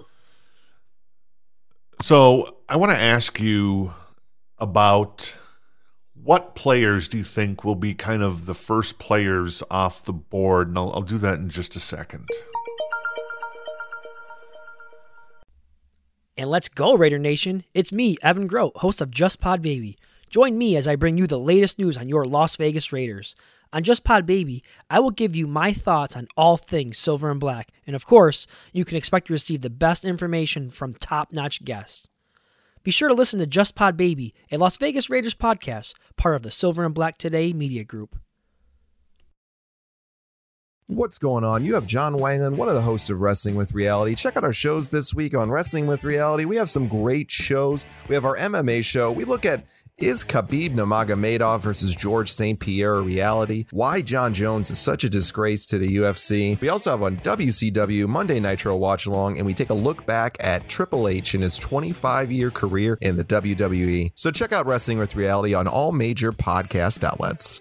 So 2.03 2.59
I 2.69 2.77
want 2.77 2.93
to 2.93 3.01
ask 3.01 3.41
you 3.41 3.93
about 4.59 5.37
what 6.25 6.55
players 6.55 7.07
do 7.07 7.19
you 7.19 7.25
think 7.25 7.65
will 7.65 7.75
be 7.75 7.93
kind 7.93 8.23
of 8.23 8.47
the 8.47 8.55
first 8.55 8.99
players 8.99 9.63
off 9.71 10.05
the 10.05 10.13
board? 10.13 10.69
And 10.69 10.79
I'll, 10.79 10.91
I'll 10.95 11.03
do 11.03 11.19
that 11.19 11.39
in 11.39 11.51
just 11.51 11.77
a 11.77 11.81
second. 11.81 12.29
And 16.37 16.51
let's 16.51 16.69
go, 16.69 16.97
Raider 16.97 17.19
Nation. 17.19 17.65
It's 17.75 17.93
me, 17.93 18.17
Evan 18.23 18.47
Grote, 18.47 18.77
host 18.79 19.01
of 19.01 19.11
Just 19.11 19.41
Pod 19.41 19.63
Baby. 19.63 19.97
Join 20.31 20.59
me 20.59 20.77
as 20.77 20.89
I 20.89 20.97
bring 20.97 21.17
you 21.19 21.27
the 21.27 21.39
latest 21.39 21.79
news 21.79 21.97
on 21.97 22.09
your 22.09 22.25
Las 22.25 22.57
Vegas 22.57 22.93
Raiders. 22.93 23.37
On 23.73 23.83
Just 23.83 24.03
Pod 24.03 24.25
Baby, 24.25 24.65
I 24.89 25.01
will 25.01 25.11
give 25.11 25.37
you 25.37 25.47
my 25.47 25.73
thoughts 25.73 26.17
on 26.17 26.27
all 26.37 26.57
things 26.57 26.97
silver 26.97 27.31
and 27.31 27.39
black. 27.39 27.71
And 27.87 27.95
of 27.95 28.07
course, 28.07 28.47
you 28.73 28.85
can 28.85 28.97
expect 28.97 29.27
to 29.27 29.33
receive 29.33 29.61
the 29.61 29.71
best 29.71 30.05
information 30.05 30.71
from 30.71 30.95
top 30.95 31.33
notch 31.33 31.65
guests. 31.65 32.09
Be 32.85 32.91
sure 32.91 33.09
to 33.09 33.15
listen 33.15 33.39
to 33.39 33.47
Just 33.47 33.75
Pod 33.75 33.97
Baby, 33.97 34.35
a 34.53 34.59
Las 34.59 34.77
Vegas 34.77 35.09
Raiders 35.09 35.35
podcast, 35.35 35.95
part 36.17 36.37
of 36.37 36.43
the 36.43 36.51
Silver 36.51 36.85
and 36.85 36.95
Black 36.95 37.17
Today 37.17 37.55
media 37.55 37.83
group. 37.83 38.17
What's 40.87 41.17
going 41.17 41.45
on? 41.45 41.65
You 41.65 41.77
have 41.77 41.87
John 41.87 42.19
Wangland, 42.19 42.59
one 42.59 42.69
of 42.69 42.75
the 42.75 42.83
hosts 42.83 43.09
of 43.09 43.23
Wrestling 43.23 43.55
with 43.55 43.73
Reality. 43.73 44.15
Check 44.15 44.37
out 44.37 44.45
our 44.45 44.53
shows 44.53 44.91
this 44.91 45.15
week 45.15 45.35
on 45.35 45.51
Wrestling 45.51 45.87
with 45.87 46.05
Reality. 46.05 46.45
We 46.45 46.59
have 46.59 46.69
some 46.69 46.87
great 46.87 47.31
shows. 47.31 47.87
We 48.07 48.15
have 48.17 48.27
our 48.27 48.37
MMA 48.37 48.85
show. 48.85 49.11
We 49.11 49.25
look 49.25 49.47
at 49.47 49.65
is 49.99 50.25
Khabib 50.25 50.71
Nurmagomedov 50.71 51.61
versus 51.61 51.95
George 51.95 52.31
St. 52.31 52.59
Pierre 52.59 52.97
a 52.97 53.01
reality? 53.01 53.67
Why 53.71 54.03
Jon 54.03 54.35
Jones 54.35 54.71
is 54.71 54.79
such 54.79 55.05
a 55.05 55.09
disgrace 55.09 55.67
to 55.67 55.79
the 55.79 55.97
UFC? 55.97 56.61
We 56.61 56.69
also 56.69 56.91
have 56.91 57.03
on 57.03 57.17
WCW 57.19 58.09
Monday 58.09 58.41
Nitro 58.41 58.77
Watch 58.77 59.07
Along, 59.07 59.37
and 59.39 59.47
we 59.47 59.55
take 59.55 59.71
a 59.71 59.75
look 59.75 60.05
back 60.05 60.37
at 60.41 60.69
Triple 60.69 61.07
H 61.07 61.35
in 61.35 61.43
his 61.43 61.57
25 61.57 62.33
year 62.33 62.51
career 62.51 62.99
in 63.01 63.17
the 63.17 63.25
WWE. 63.25 64.11
So 64.17 64.31
check 64.31 64.53
out 64.53 64.67
Wrestling 64.67 64.99
with 64.99 65.15
Reality 65.15 65.55
on 65.55 65.69
all 65.69 65.93
major 65.93 66.33
podcast 66.33 67.05
outlets. 67.05 67.61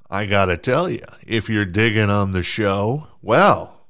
I 0.11 0.25
got 0.25 0.45
to 0.45 0.57
tell 0.57 0.89
you, 0.89 1.01
if 1.25 1.49
you're 1.49 1.65
digging 1.65 2.09
on 2.09 2.31
the 2.31 2.43
show, 2.43 3.07
well, 3.21 3.87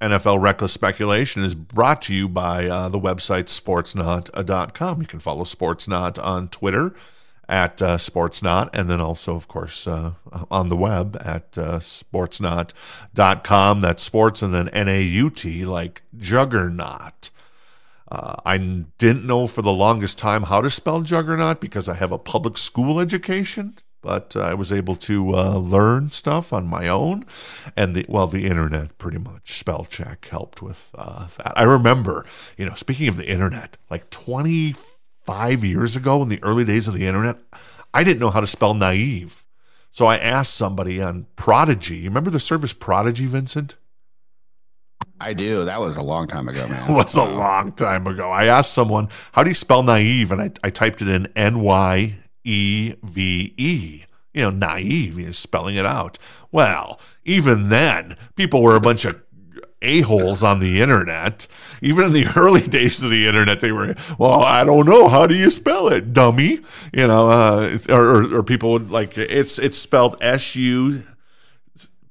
NFL 0.00 0.40
Reckless 0.40 0.72
Speculation 0.72 1.44
is 1.44 1.54
brought 1.54 2.00
to 2.02 2.14
you 2.14 2.26
by 2.26 2.66
uh, 2.66 2.88
the 2.88 2.98
website 2.98 3.44
sportsnaut.com. 3.44 5.00
You 5.02 5.06
can 5.06 5.20
follow 5.20 5.44
Sportsnaut 5.44 6.18
on 6.24 6.48
Twitter 6.48 6.94
at 7.50 7.82
uh, 7.82 7.98
Sportsnaut, 7.98 8.70
and 8.72 8.88
then 8.88 9.02
also, 9.02 9.36
of 9.36 9.46
course, 9.46 9.86
uh, 9.86 10.12
on 10.50 10.68
the 10.68 10.76
web 10.76 11.20
at 11.22 11.58
uh, 11.58 11.80
sportsnaut.com. 11.80 13.80
That's 13.82 14.02
sports 14.02 14.40
and 14.40 14.54
then 14.54 14.70
N 14.70 14.88
A 14.88 15.02
U 15.02 15.28
T, 15.28 15.66
like 15.66 16.00
juggernaut. 16.16 17.28
Uh, 18.10 18.36
I 18.46 18.56
didn't 18.56 19.26
know 19.26 19.46
for 19.46 19.60
the 19.60 19.70
longest 19.70 20.16
time 20.16 20.44
how 20.44 20.62
to 20.62 20.70
spell 20.70 21.02
juggernaut 21.02 21.60
because 21.60 21.90
I 21.90 21.94
have 21.94 22.10
a 22.10 22.18
public 22.18 22.56
school 22.56 23.00
education, 23.00 23.76
but 24.02 24.34
I 24.36 24.54
was 24.54 24.72
able 24.72 24.96
to 24.96 25.34
uh, 25.36 25.58
learn 25.58 26.10
stuff 26.10 26.52
on 26.52 26.66
my 26.66 26.88
own. 26.88 27.26
And 27.76 27.94
the, 27.94 28.06
well, 28.08 28.26
the 28.26 28.46
internet 28.46 28.96
pretty 28.98 29.18
much 29.18 29.52
spell 29.58 29.84
check 29.84 30.26
helped 30.26 30.62
with 30.62 30.90
uh, 30.94 31.26
that. 31.38 31.58
I 31.58 31.64
remember, 31.64 32.24
you 32.56 32.64
know, 32.64 32.74
speaking 32.74 33.08
of 33.08 33.16
the 33.16 33.30
internet, 33.30 33.76
like 33.90 34.08
25 34.10 35.64
years 35.64 35.96
ago 35.96 36.22
in 36.22 36.28
the 36.28 36.42
early 36.42 36.64
days 36.64 36.88
of 36.88 36.94
the 36.94 37.06
internet, 37.06 37.38
I 37.92 38.04
didn't 38.04 38.20
know 38.20 38.30
how 38.30 38.40
to 38.40 38.46
spell 38.46 38.74
naive. 38.74 39.44
So 39.92 40.06
I 40.06 40.16
asked 40.16 40.54
somebody 40.54 41.02
on 41.02 41.26
Prodigy. 41.36 41.98
You 41.98 42.10
remember 42.10 42.30
the 42.30 42.40
service 42.40 42.72
Prodigy, 42.72 43.26
Vincent? 43.26 43.76
I 45.20 45.34
do. 45.34 45.66
That 45.66 45.80
was 45.80 45.98
a 45.98 46.02
long 46.02 46.26
time 46.28 46.48
ago, 46.48 46.66
man. 46.68 46.90
It 46.90 46.94
was 46.94 47.14
a 47.14 47.24
long 47.24 47.72
time 47.72 48.06
ago. 48.06 48.30
I 48.30 48.46
asked 48.46 48.72
someone, 48.72 49.08
how 49.32 49.42
do 49.42 49.50
you 49.50 49.54
spell 49.54 49.82
naive? 49.82 50.32
And 50.32 50.40
I, 50.40 50.50
I 50.64 50.70
typed 50.70 51.02
it 51.02 51.08
in 51.08 51.26
N 51.36 51.60
Y 51.60 52.16
E 52.44 52.94
V 53.02 53.54
E. 53.56 54.04
You 54.32 54.42
know, 54.42 54.50
naive, 54.50 55.36
spelling 55.36 55.76
it 55.76 55.86
out. 55.86 56.18
Well, 56.52 57.00
even 57.24 57.68
then, 57.68 58.16
people 58.36 58.62
were 58.62 58.76
a 58.76 58.80
bunch 58.80 59.04
of 59.04 59.20
a-holes 59.82 60.42
on 60.42 60.60
the 60.60 60.80
internet. 60.80 61.46
Even 61.82 62.06
in 62.06 62.12
the 62.12 62.26
early 62.36 62.60
days 62.60 63.02
of 63.02 63.10
the 63.10 63.26
internet, 63.26 63.60
they 63.60 63.72
were, 63.72 63.94
well, 64.18 64.42
I 64.42 64.64
don't 64.64 64.86
know. 64.86 65.08
How 65.08 65.26
do 65.26 65.34
you 65.34 65.50
spell 65.50 65.88
it, 65.88 66.12
dummy? 66.12 66.60
You 66.92 67.06
know, 67.06 67.30
uh, 67.30 67.78
or, 67.88 68.02
or, 68.02 68.34
or 68.36 68.42
people 68.42 68.72
would 68.72 68.90
like, 68.90 69.16
it's, 69.16 69.58
it's 69.58 69.78
spelled 69.78 70.16
S 70.20 70.54
U 70.54 71.02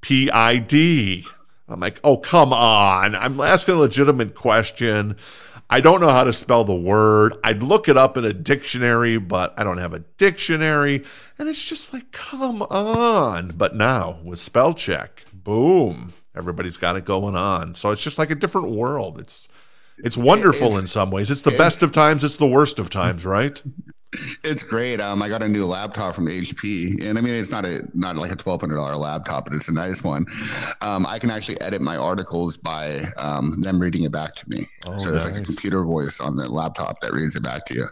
P 0.01 0.29
I 0.29 0.57
D. 0.57 1.25
I'm 1.67 1.79
like, 1.79 1.99
oh, 2.03 2.17
come 2.17 2.51
on. 2.51 3.15
I'm 3.15 3.39
asking 3.39 3.75
a 3.75 3.77
legitimate 3.77 4.33
question. 4.33 5.15
I 5.69 5.81
don't 5.81 6.01
know 6.01 6.09
how 6.09 6.23
to 6.23 6.33
spell 6.33 6.63
the 6.63 6.73
word. 6.73 7.35
I'd 7.43 7.61
look 7.61 7.87
it 7.87 7.95
up 7.97 8.17
in 8.17 8.25
a 8.25 8.33
dictionary, 8.33 9.17
but 9.19 9.53
I 9.57 9.63
don't 9.63 9.77
have 9.77 9.93
a 9.93 9.99
dictionary. 10.17 11.03
And 11.37 11.47
it's 11.47 11.63
just 11.63 11.93
like, 11.93 12.11
come 12.11 12.63
on. 12.63 13.49
But 13.55 13.75
now 13.75 14.19
with 14.23 14.39
spell 14.39 14.73
check, 14.73 15.23
boom, 15.31 16.13
everybody's 16.35 16.77
got 16.77 16.95
it 16.95 17.05
going 17.05 17.35
on. 17.35 17.75
So 17.75 17.91
it's 17.91 18.01
just 18.03 18.17
like 18.17 18.31
a 18.31 18.35
different 18.35 18.71
world. 18.71 19.19
It's 19.19 19.47
it's 20.01 20.17
wonderful 20.17 20.67
It's- 20.67 20.79
in 20.79 20.87
some 20.87 21.11
ways. 21.11 21.29
It's 21.29 21.41
the 21.43 21.51
best 21.51 21.83
of 21.83 21.91
times, 21.91 22.23
it's 22.23 22.37
the 22.37 22.47
worst 22.47 22.79
of 22.79 22.89
times, 22.89 23.25
right? 23.25 23.61
It's 24.43 24.63
great. 24.63 24.99
Um, 24.99 25.21
I 25.21 25.29
got 25.29 25.43
a 25.43 25.47
new 25.47 25.65
laptop 25.65 26.15
from 26.15 26.25
HP, 26.25 27.03
and 27.05 27.17
I 27.17 27.21
mean, 27.21 27.35
it's 27.35 27.51
not 27.51 27.65
a 27.65 27.87
not 27.93 28.15
like 28.17 28.31
a 28.31 28.35
twelve 28.35 28.59
hundred 28.59 28.77
dollar 28.77 28.95
laptop, 28.95 29.45
but 29.45 29.53
it's 29.53 29.67
a 29.67 29.73
nice 29.73 30.03
one. 30.03 30.25
Um, 30.81 31.05
I 31.05 31.19
can 31.19 31.29
actually 31.29 31.61
edit 31.61 31.81
my 31.81 31.95
articles 31.95 32.57
by 32.57 33.11
um, 33.17 33.61
them 33.61 33.79
reading 33.79 34.03
it 34.03 34.11
back 34.11 34.33
to 34.35 34.49
me. 34.49 34.67
Oh, 34.87 34.97
so 34.97 35.11
there's 35.11 35.25
like 35.25 35.41
a 35.41 35.45
computer 35.45 35.83
voice 35.83 36.19
on 36.19 36.37
the 36.37 36.47
laptop 36.49 37.01
that 37.01 37.13
reads 37.13 37.35
it 37.35 37.43
back 37.43 37.65
to 37.67 37.75
you, 37.75 37.87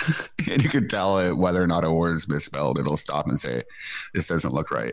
and 0.50 0.62
you 0.62 0.68
can 0.68 0.88
tell 0.88 1.18
it 1.18 1.36
whether 1.36 1.62
or 1.62 1.66
not 1.66 1.84
a 1.84 1.92
word 1.92 2.16
is 2.16 2.28
misspelled. 2.28 2.78
It'll 2.78 2.96
stop 2.96 3.26
and 3.26 3.38
say, 3.38 3.62
"This 4.14 4.26
doesn't 4.26 4.52
look 4.52 4.70
right." 4.70 4.92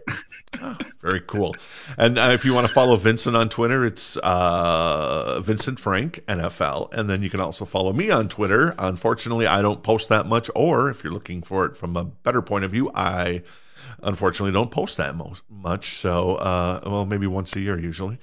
Very 1.02 1.22
cool. 1.22 1.56
And 1.98 2.18
uh, 2.18 2.30
if 2.34 2.46
you 2.46 2.54
want 2.54 2.68
to 2.68 2.74
follow 2.74 2.96
Vincent 2.96 3.36
on 3.36 3.50
Twitter, 3.50 3.86
it's 3.86 4.18
uh, 4.18 5.40
Vincent 5.42 5.80
Frank 5.80 6.24
NFL. 6.28 6.94
And 6.94 7.10
then 7.10 7.24
you 7.24 7.30
can 7.30 7.40
also 7.40 7.66
follow 7.66 7.94
me 7.94 8.12
on 8.12 8.28
Twitter. 8.28 8.76
Unfortunately, 8.78 9.48
I 9.48 9.62
don't 9.62 9.84
post 9.84 10.10
that 10.10 10.26
much. 10.26 10.50
Or 10.56 10.90
if 10.90 11.04
you're 11.04 11.14
looking 11.14 11.42
for 11.42 11.66
it 11.66 11.78
from 11.78 11.96
a 11.98 12.04
better 12.04 12.42
point 12.42 12.66
of 12.66 12.72
view, 12.72 12.92
I 12.94 13.44
unfortunately 14.04 14.52
don't 14.52 14.72
post 14.72 14.98
that 14.98 15.16
much. 15.50 15.98
So, 15.98 16.36
uh, 16.36 16.82
well, 16.86 17.06
maybe 17.06 17.28
once 17.28 17.56
a 17.56 17.60
year 17.60 17.80
usually. 17.80 18.20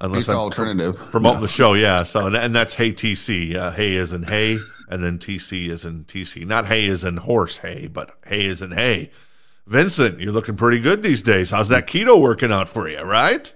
Unless 0.00 0.28
I'm 0.28 0.36
alternative. 0.36 0.96
promoting 1.10 1.38
Yeah. 1.38 1.46
the 1.46 1.48
show, 1.48 1.74
yeah. 1.74 2.02
So 2.04 2.26
and, 2.26 2.36
and 2.36 2.54
that's 2.54 2.74
Hey 2.74 2.92
TC. 2.92 3.54
Uh, 3.56 3.70
hey 3.72 3.94
is 3.94 4.12
in 4.12 4.22
hey, 4.22 4.58
and 4.88 5.02
then 5.02 5.18
TC 5.18 5.68
is 5.68 5.84
in 5.84 6.04
TC. 6.04 6.46
Not 6.46 6.66
hey 6.66 6.86
is 6.86 7.04
in 7.04 7.16
horse 7.16 7.58
hay, 7.58 7.86
but 7.88 8.12
hey 8.26 8.46
is 8.46 8.62
in 8.62 8.72
hey. 8.72 9.10
Vincent, 9.66 10.18
you're 10.20 10.32
looking 10.32 10.56
pretty 10.56 10.80
good 10.80 11.02
these 11.02 11.22
days. 11.22 11.50
How's 11.50 11.68
that 11.68 11.86
keto 11.86 12.18
working 12.20 12.50
out 12.52 12.68
for 12.68 12.88
you? 12.88 13.00
Right? 13.02 13.52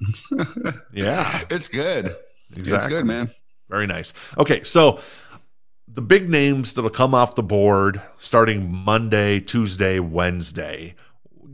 yeah. 0.92 1.42
It's 1.50 1.68
good. 1.68 2.14
It's 2.56 2.88
good, 2.88 3.04
man. 3.04 3.30
Very 3.68 3.86
nice. 3.86 4.12
Okay, 4.36 4.62
so 4.62 4.98
the 5.86 6.02
big 6.02 6.28
names 6.28 6.72
that'll 6.72 6.90
come 6.90 7.14
off 7.14 7.34
the 7.34 7.42
board 7.42 8.00
starting 8.16 8.72
Monday, 8.72 9.40
Tuesday, 9.40 10.00
Wednesday. 10.00 10.94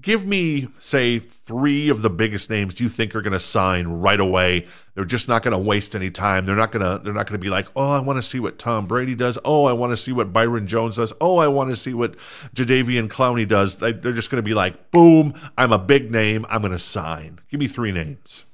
Give 0.04 0.26
me, 0.26 0.68
say, 0.78 1.18
three 1.18 1.88
of 1.88 2.02
the 2.02 2.10
biggest 2.10 2.50
names 2.50 2.74
do 2.74 2.84
you 2.84 2.90
think 2.90 3.14
are 3.14 3.22
going 3.22 3.32
to 3.32 3.40
sign 3.40 3.86
right 3.86 4.20
away. 4.20 4.66
They're 4.94 5.06
just 5.06 5.28
not 5.28 5.42
going 5.42 5.52
to 5.52 5.58
waste 5.58 5.96
any 5.96 6.10
time. 6.10 6.44
They're 6.44 6.54
not 6.54 6.72
going 6.72 6.84
to. 6.84 7.02
They're 7.02 7.14
not 7.14 7.26
going 7.26 7.40
to 7.40 7.42
be 7.42 7.48
like, 7.48 7.68
oh, 7.74 7.90
I 7.92 8.00
want 8.00 8.18
to 8.18 8.22
see 8.22 8.38
what 8.38 8.58
Tom 8.58 8.84
Brady 8.84 9.14
does. 9.14 9.38
Oh, 9.46 9.64
I 9.64 9.72
want 9.72 9.92
to 9.92 9.96
see 9.96 10.12
what 10.12 10.30
Byron 10.30 10.66
Jones 10.66 10.96
does. 10.96 11.14
Oh, 11.22 11.38
I 11.38 11.48
want 11.48 11.70
to 11.70 11.76
see 11.76 11.94
what 11.94 12.16
Jadeveon 12.54 13.08
Clowney 13.08 13.48
does. 13.48 13.78
They, 13.78 13.92
they're 13.92 14.12
just 14.12 14.30
going 14.30 14.42
to 14.42 14.46
be 14.46 14.52
like, 14.52 14.90
boom, 14.90 15.32
I'm 15.56 15.72
a 15.72 15.78
big 15.78 16.10
name. 16.10 16.44
I'm 16.50 16.60
going 16.60 16.72
to 16.72 16.78
sign. 16.78 17.40
Give 17.50 17.58
me 17.58 17.66
three 17.66 17.90
names. 17.90 18.44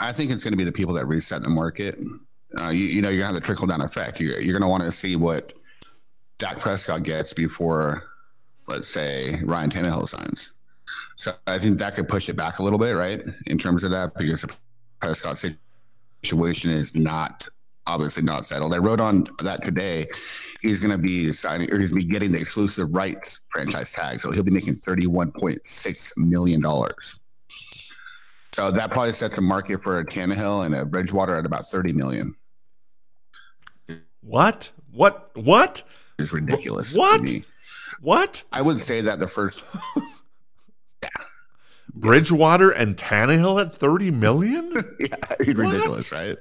I 0.00 0.10
think 0.10 0.32
it's 0.32 0.42
going 0.42 0.54
to 0.54 0.58
be 0.58 0.64
the 0.64 0.72
people 0.72 0.94
that 0.94 1.06
reset 1.06 1.44
the 1.44 1.50
market. 1.50 1.94
Uh, 2.60 2.70
you, 2.70 2.86
you 2.86 3.00
know, 3.00 3.10
you're 3.10 3.22
going 3.22 3.30
to 3.30 3.34
have 3.34 3.40
the 3.40 3.40
trickle 3.40 3.68
down 3.68 3.80
effect. 3.80 4.18
You're, 4.18 4.40
you're 4.40 4.58
going 4.58 4.62
to 4.62 4.68
want 4.68 4.82
to 4.82 4.90
see 4.90 5.14
what 5.14 5.52
Dak 6.38 6.58
Prescott 6.58 7.04
gets 7.04 7.32
before, 7.32 8.02
let's 8.66 8.88
say, 8.88 9.40
Ryan 9.44 9.70
Tannehill 9.70 10.08
signs. 10.08 10.52
So 11.16 11.34
I 11.46 11.58
think 11.58 11.78
that 11.78 11.94
could 11.94 12.08
push 12.08 12.28
it 12.28 12.36
back 12.36 12.58
a 12.58 12.62
little 12.62 12.78
bit, 12.78 12.92
right? 12.92 13.22
In 13.46 13.58
terms 13.58 13.84
of 13.84 13.90
that, 13.92 14.12
because 14.16 14.42
the 14.42 14.56
Prescott 15.00 15.36
situation 16.22 16.70
is 16.70 16.94
not 16.94 17.48
obviously 17.86 18.22
not 18.22 18.44
settled. 18.44 18.74
I 18.74 18.78
wrote 18.78 19.00
on 19.00 19.26
that 19.42 19.64
today. 19.64 20.06
He's 20.62 20.80
going 20.80 20.90
to 20.90 20.98
be 20.98 21.32
signing, 21.32 21.70
or 21.70 21.78
he's 21.78 21.90
going 21.90 22.00
to 22.00 22.06
be 22.06 22.12
getting 22.12 22.32
the 22.32 22.40
exclusive 22.40 22.92
rights 22.94 23.40
franchise 23.50 23.92
tag. 23.92 24.20
So 24.20 24.30
he'll 24.30 24.42
be 24.42 24.50
making 24.50 24.74
$31.6 24.74 26.16
million. 26.16 26.62
So 28.52 28.70
that 28.70 28.90
probably 28.90 29.12
sets 29.12 29.34
the 29.34 29.42
market 29.42 29.82
for 29.82 29.98
a 29.98 30.06
Tannehill 30.06 30.66
and 30.66 30.74
a 30.74 30.86
Bridgewater 30.86 31.36
at 31.36 31.44
about 31.44 31.66
30 31.66 31.92
million. 31.92 32.34
What? 34.22 34.70
What? 34.92 35.30
What? 35.34 35.82
Is 36.18 36.32
ridiculous. 36.32 36.94
What? 36.94 37.28
What? 38.00 38.42
I 38.52 38.62
would 38.62 38.82
say 38.82 39.00
that 39.00 39.18
the 39.18 39.26
first 39.26 39.64
Bridgewater 41.94 42.70
and 42.70 42.96
Tannehill 42.96 43.60
at 43.60 43.74
30 43.76 44.10
million? 44.10 44.72
yeah, 45.00 45.16
ridiculous, 45.38 46.12
right? 46.12 46.36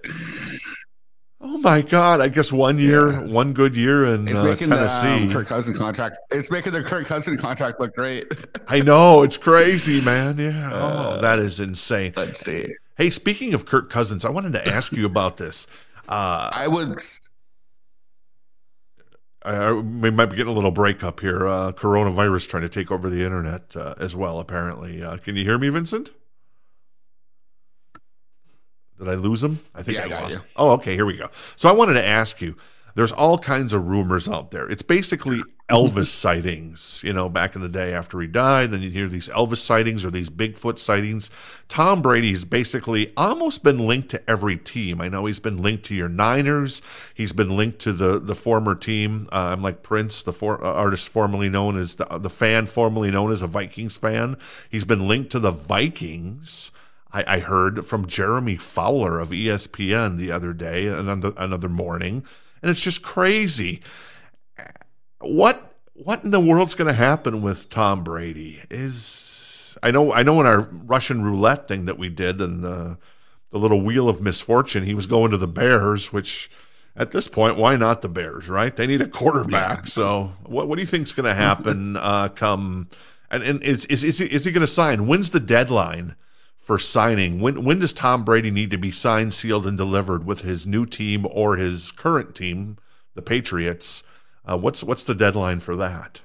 Oh 1.45 1.57
my 1.57 1.81
God. 1.81 2.21
I 2.21 2.29
guess 2.29 2.51
one 2.51 2.79
year, 2.79 3.21
one 3.25 3.53
good 3.53 3.75
year 3.75 4.05
in 4.05 4.27
It's 4.27 4.39
uh, 4.39 4.43
making 4.43 4.69
Tennessee. 4.69 5.19
the 5.19 5.23
um, 5.25 5.31
Kirk 5.31 5.47
Cousins 5.47 5.77
contract. 5.77 6.17
It's 6.31 6.49
making 6.49 6.71
the 6.71 6.81
Kirk 6.81 7.05
Cousins 7.05 7.39
contract 7.39 7.79
look 7.79 7.93
great. 7.93 8.25
I 8.67 8.79
know. 8.79 9.23
It's 9.23 9.37
crazy, 9.37 10.03
man. 10.03 10.37
Yeah. 10.37 10.69
oh, 10.71 11.21
that 11.21 11.39
is 11.39 11.59
insane. 11.59 12.13
Let's 12.15 12.39
see. 12.39 12.65
Hey, 12.95 13.09
speaking 13.09 13.53
of 13.53 13.65
Kirk 13.65 13.89
Cousins, 13.89 14.23
I 14.23 14.29
wanted 14.29 14.53
to 14.53 14.67
ask 14.67 14.93
you 14.93 15.05
about 15.05 15.37
this. 15.37 15.67
Uh, 16.07 16.49
I 16.53 16.67
would. 16.67 16.97
I, 19.45 19.71
we 19.73 20.09
might 20.09 20.27
be 20.27 20.37
getting 20.37 20.51
a 20.51 20.55
little 20.55 20.71
breakup 20.71 21.19
here. 21.19 21.47
Uh, 21.47 21.71
coronavirus 21.73 22.49
trying 22.49 22.63
to 22.63 22.69
take 22.69 22.91
over 22.91 23.09
the 23.09 23.23
internet 23.23 23.75
uh, 23.75 23.93
as 23.99 24.15
well, 24.15 24.39
apparently. 24.39 25.03
Uh, 25.03 25.17
can 25.17 25.35
you 25.35 25.43
hear 25.43 25.57
me, 25.57 25.69
Vincent? 25.69 26.11
Did 28.97 29.09
I 29.09 29.15
lose 29.15 29.43
him? 29.43 29.59
I 29.75 29.81
think 29.83 29.97
Yeah, 29.97 30.05
I 30.17 30.21
lost. 30.21 30.33
you. 30.35 30.41
Oh, 30.55 30.71
okay. 30.71 30.93
Here 30.95 31.05
we 31.05 31.17
go. 31.17 31.29
So 31.55 31.67
I 31.67 31.71
wanted 31.73 31.93
to 31.93 32.05
ask 32.05 32.41
you. 32.41 32.55
There's 32.95 33.11
all 33.11 33.39
kinds 33.39 33.73
of 33.73 33.87
rumors 33.87 34.29
out 34.29 34.51
there. 34.51 34.69
It's 34.69 34.83
basically 34.83 35.41
Elvis 35.73 36.05
sightings. 36.23 37.01
You 37.03 37.13
know, 37.13 37.27
back 37.27 37.55
in 37.55 37.61
the 37.61 37.69
day 37.69 37.93
after 37.93 38.21
he 38.21 38.27
died, 38.27 38.71
then 38.71 38.81
you'd 38.81 38.93
hear 38.93 39.07
these 39.07 39.27
Elvis 39.29 39.57
sightings 39.57 40.05
or 40.05 40.11
these 40.11 40.29
Bigfoot 40.29 40.77
sightings. 40.77 41.31
Tom 41.67 42.01
Brady's 42.01 42.45
basically 42.45 43.11
almost 43.17 43.63
been 43.63 43.79
linked 43.79 44.09
to 44.09 44.29
every 44.29 44.57
team. 44.57 45.01
I 45.01 45.09
know 45.09 45.25
he's 45.25 45.39
been 45.39 45.61
linked 45.61 45.85
to 45.85 45.95
your 45.95 46.09
Niners. 46.09 46.81
He's 47.13 47.33
been 47.33 47.57
linked 47.57 47.79
to 47.79 47.91
the 47.91 48.19
the 48.19 48.35
former 48.35 48.75
team. 48.75 49.27
Uh, 49.31 49.49
I'm 49.51 49.61
like 49.63 49.81
Prince, 49.81 50.21
the 50.21 50.31
for, 50.31 50.63
uh, 50.63 50.71
artist 50.71 51.09
formerly 51.09 51.49
known 51.49 51.77
as 51.77 51.95
the 51.95 52.05
the 52.19 52.29
fan 52.29 52.67
formerly 52.67 53.09
known 53.11 53.31
as 53.31 53.41
a 53.41 53.47
Vikings 53.47 53.97
fan. 53.97 54.37
He's 54.69 54.85
been 54.85 55.07
linked 55.07 55.31
to 55.31 55.39
the 55.39 55.51
Vikings. 55.51 56.71
I, 57.11 57.35
I 57.35 57.39
heard 57.39 57.85
from 57.85 58.07
Jeremy 58.07 58.55
Fowler 58.55 59.19
of 59.19 59.29
ESPN 59.29 60.17
the 60.17 60.31
other 60.31 60.53
day, 60.53 60.87
another 60.87 61.33
another 61.37 61.69
morning, 61.69 62.23
and 62.61 62.69
it's 62.69 62.81
just 62.81 63.01
crazy. 63.01 63.81
What 65.23 65.75
what 65.93 66.23
in 66.23 66.31
the 66.31 66.39
world's 66.39 66.73
going 66.73 66.87
to 66.87 66.93
happen 66.93 67.41
with 67.41 67.69
Tom 67.69 68.03
Brady? 68.03 68.61
Is 68.69 69.77
I 69.81 69.91
know 69.91 70.13
I 70.13 70.23
know 70.23 70.39
in 70.41 70.47
our 70.47 70.61
Russian 70.61 71.23
roulette 71.23 71.67
thing 71.67 71.85
that 71.85 71.97
we 71.97 72.09
did 72.09 72.41
and 72.41 72.63
the 72.63 72.97
the 73.51 73.59
little 73.59 73.81
wheel 73.81 74.09
of 74.09 74.21
misfortune, 74.21 74.83
he 74.83 74.95
was 74.95 75.05
going 75.05 75.31
to 75.31 75.37
the 75.37 75.47
Bears, 75.47 76.11
which 76.11 76.49
at 76.95 77.11
this 77.11 77.27
point, 77.27 77.57
why 77.57 77.75
not 77.75 78.01
the 78.01 78.09
Bears, 78.09 78.49
right? 78.49 78.75
They 78.75 78.87
need 78.87 79.01
a 79.01 79.07
quarterback. 79.07 79.87
So 79.87 80.33
what 80.45 80.67
what 80.67 80.75
do 80.75 80.81
you 80.81 80.87
think's 80.87 81.11
going 81.11 81.25
to 81.25 81.33
happen 81.33 81.97
uh, 81.97 82.29
come 82.29 82.89
and, 83.29 83.43
and 83.43 83.63
is 83.63 83.85
is 83.85 84.03
is 84.03 84.17
he, 84.19 84.25
is 84.25 84.45
he 84.45 84.51
going 84.51 84.61
to 84.61 84.67
sign? 84.67 85.07
When's 85.07 85.31
the 85.31 85.39
deadline? 85.39 86.15
for 86.63 86.79
signing. 86.79 87.41
When 87.41 87.65
when 87.65 87.79
does 87.79 87.93
Tom 87.93 88.23
Brady 88.23 88.49
need 88.49 88.71
to 88.71 88.77
be 88.77 88.89
signed, 88.89 89.33
sealed, 89.33 89.67
and 89.67 89.77
delivered 89.77 90.25
with 90.25 90.41
his 90.41 90.65
new 90.65 90.85
team 90.85 91.27
or 91.29 91.57
his 91.57 91.91
current 91.91 92.33
team, 92.33 92.77
the 93.15 93.21
Patriots? 93.21 94.03
Uh, 94.45 94.57
what's 94.57 94.83
what's 94.83 95.05
the 95.05 95.15
deadline 95.15 95.59
for 95.59 95.75
that? 95.75 96.21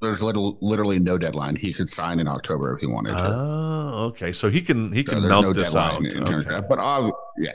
There's 0.00 0.20
little, 0.20 0.58
literally 0.60 0.98
no 0.98 1.16
deadline. 1.16 1.54
He 1.54 1.72
could 1.72 1.88
sign 1.88 2.18
in 2.18 2.26
October 2.26 2.74
if 2.74 2.80
he 2.80 2.86
wanted 2.86 3.12
to. 3.12 3.24
Oh, 3.24 4.06
okay. 4.08 4.32
So 4.32 4.50
he 4.50 4.60
can 4.60 4.90
he 4.90 5.04
So 5.04 5.12
can 5.12 5.28
melt 5.28 5.44
no 5.44 5.52
this 5.52 5.76
out. 5.76 6.04
Okay. 6.04 6.60
But 6.68 6.80
uh, 6.80 7.12
yeah, 7.38 7.52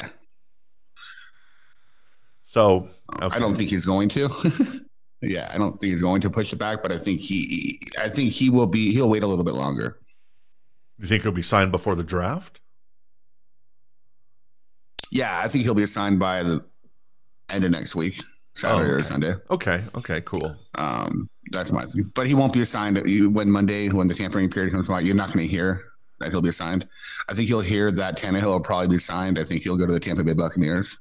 So 2.43 2.88
I 3.20 3.38
don't 3.39 3.56
think 3.58 3.70
he's 3.70 3.86
going 3.86 4.08
to. 4.10 4.30
yeah, 5.22 5.52
I 5.54 5.58
don't 5.58 5.78
think 5.78 5.91
he's 5.91 6.02
going 6.02 6.22
to 6.22 6.30
push 6.30 6.54
it 6.54 6.56
back. 6.56 6.82
But 6.82 6.93
I 6.93 6.98
think 6.98 7.20
he, 7.20 7.78
I 8.00 8.08
think 8.08 8.32
he 8.32 8.50
will 8.50 8.67
be. 8.67 8.93
He'll 8.93 9.10
wait 9.10 9.24
a 9.24 9.28
little 9.28 9.43
bit 9.43 9.56
longer. 9.56 10.00
you 10.98 11.08
think 11.08 11.24
he'll 11.24 11.34
be 11.34 11.41
signed 11.41 11.74
before 11.74 11.96
the 11.96 12.06
draft? 12.06 12.62
Yeah, 15.12 15.38
I 15.43 15.50
think 15.50 15.65
he'll 15.65 15.74
be 15.74 15.86
signed 15.86 16.20
by 16.20 16.43
the 16.43 16.65
end 17.49 17.63
of 17.65 17.71
next 17.71 17.95
week, 17.95 18.21
Saturday 18.53 18.89
Oh, 18.91 18.95
or. 18.95 19.03
Sunday. 19.03 19.33
Okay. 19.49 19.83
Okay. 19.95 20.21
Cool. 20.21 20.55
Um, 20.75 21.29
that's 21.51 21.71
my 21.71 21.86
thing. 21.86 22.12
But 22.15 22.27
he 22.27 22.33
won't 22.36 22.53
be 22.53 22.62
assigned 22.62 22.97
when 23.33 23.49
Monday, 23.49 23.89
when 23.89 24.07
the 24.07 24.13
tampering 24.13 24.49
period 24.49 24.71
comes 24.73 24.89
out. 24.89 25.05
You're 25.05 25.15
not 25.15 25.31
going 25.33 25.47
to 25.47 25.51
hear 25.51 25.81
that 26.19 26.31
he'll 26.31 26.41
be 26.41 26.51
signed. 26.51 26.88
I 27.29 27.33
think 27.33 27.47
you'll 27.47 27.62
hear 27.62 27.91
that 27.91 28.17
Tannehill 28.17 28.45
will 28.45 28.60
probably 28.60 28.88
be 28.88 28.97
signed. 28.97 29.38
I 29.39 29.43
think 29.43 29.62
he'll 29.62 29.77
go 29.77 29.86
to 29.86 29.93
the 29.93 29.99
Tampa 29.99 30.23
Bay 30.23 30.33
Buccaneers. 30.33 30.97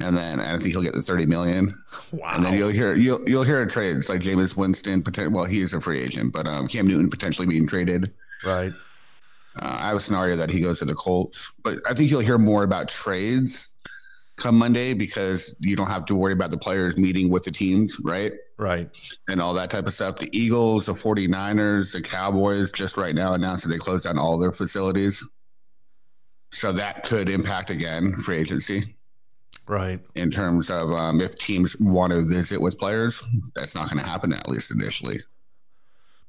And 0.00 0.16
then 0.16 0.38
and 0.38 0.48
I 0.48 0.58
think 0.58 0.70
he'll 0.72 0.82
get 0.82 0.94
the 0.94 1.00
30 1.00 1.26
million. 1.26 1.74
Wow. 2.12 2.30
And 2.34 2.44
then 2.44 2.54
you'll 2.54 2.68
hear 2.68 2.94
you'll 2.94 3.28
you'll 3.28 3.42
hear 3.42 3.64
trades 3.66 4.08
like 4.08 4.20
Jameis 4.20 4.56
Winston. 4.56 5.02
Well, 5.32 5.44
he 5.44 5.60
is 5.60 5.74
a 5.74 5.80
free 5.80 6.00
agent, 6.00 6.32
but 6.32 6.46
um, 6.46 6.68
Cam 6.68 6.86
Newton 6.86 7.10
potentially 7.10 7.48
being 7.48 7.66
traded. 7.66 8.12
right. 8.44 8.72
Uh, 9.60 9.76
I 9.80 9.88
have 9.88 9.96
a 9.96 10.00
scenario 10.00 10.36
that 10.36 10.50
he 10.50 10.60
goes 10.60 10.78
to 10.78 10.84
the 10.84 10.94
Colts, 10.94 11.50
but 11.64 11.78
I 11.88 11.92
think 11.94 12.10
you'll 12.12 12.20
hear 12.20 12.38
more 12.38 12.62
about 12.62 12.86
trades 12.86 13.70
come 14.38 14.56
Monday 14.56 14.94
because 14.94 15.54
you 15.60 15.76
don't 15.76 15.88
have 15.88 16.06
to 16.06 16.14
worry 16.14 16.32
about 16.32 16.50
the 16.50 16.56
players 16.58 16.96
meeting 16.96 17.28
with 17.28 17.44
the 17.44 17.50
teams, 17.50 17.98
right? 18.04 18.32
Right. 18.56 18.88
And 19.28 19.40
all 19.40 19.52
that 19.54 19.70
type 19.70 19.86
of 19.86 19.92
stuff. 19.92 20.16
The 20.16 20.30
Eagles, 20.36 20.86
the 20.86 20.94
49ers, 20.94 21.92
the 21.92 22.00
Cowboys 22.00 22.72
just 22.72 22.96
right 22.96 23.14
now 23.14 23.32
announced 23.34 23.64
that 23.64 23.70
they 23.70 23.78
closed 23.78 24.04
down 24.04 24.18
all 24.18 24.38
their 24.38 24.52
facilities. 24.52 25.22
So 26.52 26.72
that 26.72 27.04
could 27.04 27.28
impact 27.28 27.70
again 27.70 28.16
free 28.16 28.38
agency 28.38 28.82
Right. 29.66 30.00
in 30.14 30.30
terms 30.30 30.70
of 30.70 30.90
um, 30.92 31.20
if 31.20 31.36
teams 31.36 31.78
want 31.78 32.12
to 32.12 32.26
visit 32.26 32.60
with 32.60 32.78
players. 32.78 33.22
That's 33.54 33.74
not 33.74 33.90
going 33.90 34.02
to 34.02 34.08
happen, 34.08 34.32
at 34.32 34.48
least 34.48 34.70
initially. 34.70 35.20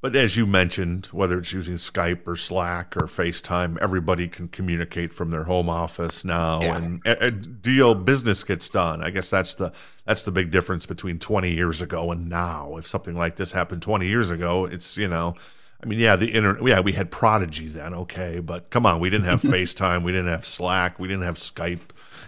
But 0.01 0.15
as 0.15 0.37
you 0.37 0.45
mentioned, 0.45 1.07
whether 1.07 1.37
it's 1.37 1.51
using 1.51 1.75
Skype 1.75 2.25
or 2.25 2.37
Slack 2.37 2.95
or 2.95 3.01
FaceTime, 3.07 3.77
everybody 3.79 4.29
can 4.29 4.47
communicate 4.47 5.11
from 5.11 5.29
their 5.29 5.43
home 5.43 5.69
office 5.69 6.23
now, 6.23 6.61
Yeah. 6.61 6.77
and 6.77 7.01
a, 7.05 7.31
deal 7.31 7.95
business 7.95 8.45
gets 8.45 8.69
done. 8.69 9.03
I 9.03 9.09
guess 9.09 9.29
that's 9.29 9.55
the 9.55 9.73
that's 10.05 10.23
the 10.23 10.31
big 10.31 10.51
difference 10.51 10.85
between 10.85 11.19
20 11.19 11.53
years 11.53 11.81
ago 11.81 12.11
and 12.11 12.29
now. 12.29 12.77
If 12.77 12.87
something 12.87 13.15
like 13.15 13.35
this 13.35 13.51
happened 13.51 13.81
20 13.81 14.07
years 14.07 14.31
ago, 14.31 14.63
it's 14.65 14.97
you 14.97 15.09
know, 15.09 15.35
I 15.83 15.85
mean, 15.85 15.99
yeah, 15.99 16.15
the 16.15 16.31
internet, 16.31 16.65
yeah, 16.65 16.79
we 16.79 16.93
had 16.93 17.11
Prodigy 17.11 17.67
then, 17.67 17.93
okay, 17.93 18.39
but 18.39 18.69
come 18.69 18.85
on, 18.85 19.01
we 19.01 19.09
didn't 19.09 19.25
have 19.27 19.41
FaceTime, 19.55 20.03
we 20.03 20.13
didn't 20.13 20.29
have 20.31 20.45
Slack, 20.45 20.97
we 20.97 21.09
didn't 21.09 21.23
have 21.25 21.35
Skype. 21.35 21.81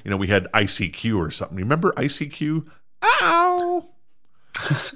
You 0.04 0.12
know, 0.12 0.18
we 0.18 0.28
had 0.28 0.52
ICQ 0.54 1.18
or 1.18 1.32
something. 1.32 1.58
Remember 1.58 1.94
ICQ? 1.94 2.68
Ow! 3.04 3.88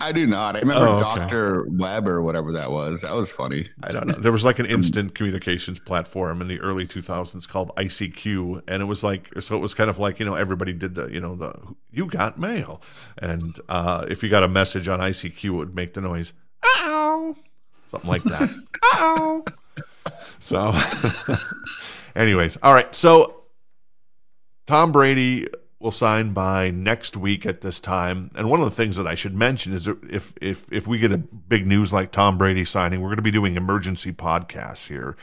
I 0.02 0.12
do 0.12 0.28
not. 0.28 0.56
I 0.56 0.60
remember 0.60 0.88
Oh, 0.88 0.94
okay. 0.96 1.04
Doctor 1.04 1.66
Web 1.70 2.08
or 2.08 2.22
whatever 2.22 2.52
that 2.52 2.72
was. 2.72 3.02
That 3.02 3.14
was 3.14 3.32
funny. 3.32 3.68
I 3.84 3.92
don't 3.92 4.08
know. 4.08 4.16
There 4.16 4.32
was 4.32 4.44
like 4.44 4.60
an 4.60 4.66
instant 4.68 5.16
communications 5.16 5.80
platform 5.80 6.42
in 6.42 6.48
the 6.48 6.60
early 6.60 6.86
2000s 6.86 7.48
called 7.48 7.72
ICQ, 7.78 8.64
and 8.68 8.82
it 8.82 8.86
was 8.86 9.04
like 9.04 9.30
so. 9.42 9.56
It 9.56 9.60
was 9.60 9.74
kind 9.74 9.90
of 9.90 9.98
like 9.98 10.20
you 10.20 10.26
know 10.26 10.36
everybody 10.36 10.74
did 10.74 10.96
the 10.96 11.08
you 11.08 11.20
know 11.22 11.36
the 11.36 11.54
you 11.92 12.06
got 12.06 12.38
mail, 12.38 12.82
and 13.18 13.58
uh, 13.70 14.06
if 14.10 14.22
you 14.24 14.30
got 14.30 14.44
a 14.44 14.48
message 14.50 14.88
on 14.88 15.00
ICQ, 15.00 15.46
it 15.46 15.50
would 15.52 15.76
make 15.76 15.94
the 15.94 16.02
noise 16.02 16.34
ow, 16.80 17.36
something 17.88 18.10
like 18.10 18.24
that. 18.24 18.50
ow. 18.96 19.44
So, 20.40 20.74
anyways, 22.16 22.58
all 22.62 22.74
right. 22.74 22.94
So 22.94 23.44
Tom 24.68 24.92
Brady 24.92 25.48
will 25.86 25.92
sign 25.92 26.34
by 26.34 26.72
next 26.72 27.16
week 27.16 27.46
at 27.46 27.62
this 27.62 27.80
time. 27.80 28.32
And 28.36 28.50
one 28.50 28.60
of 28.60 28.66
the 28.66 28.76
things 28.76 28.96
that 28.98 29.06
I 29.06 29.14
should 29.14 29.36
mention 29.36 29.72
is 29.72 29.88
if 29.88 30.34
if 30.42 30.66
if 30.72 30.88
we 30.88 30.98
get 30.98 31.12
a 31.12 31.20
big 31.20 31.68
news 31.68 31.94
like 31.94 32.12
Tom 32.12 32.40
Brady 32.40 32.66
signing, 32.66 33.02
we're 33.02 33.10
going 33.10 33.18
to 33.18 33.22
be 33.22 33.30
doing 33.30 33.56
emergency 33.56 34.12
podcasts 34.12 34.88
here 34.88 35.16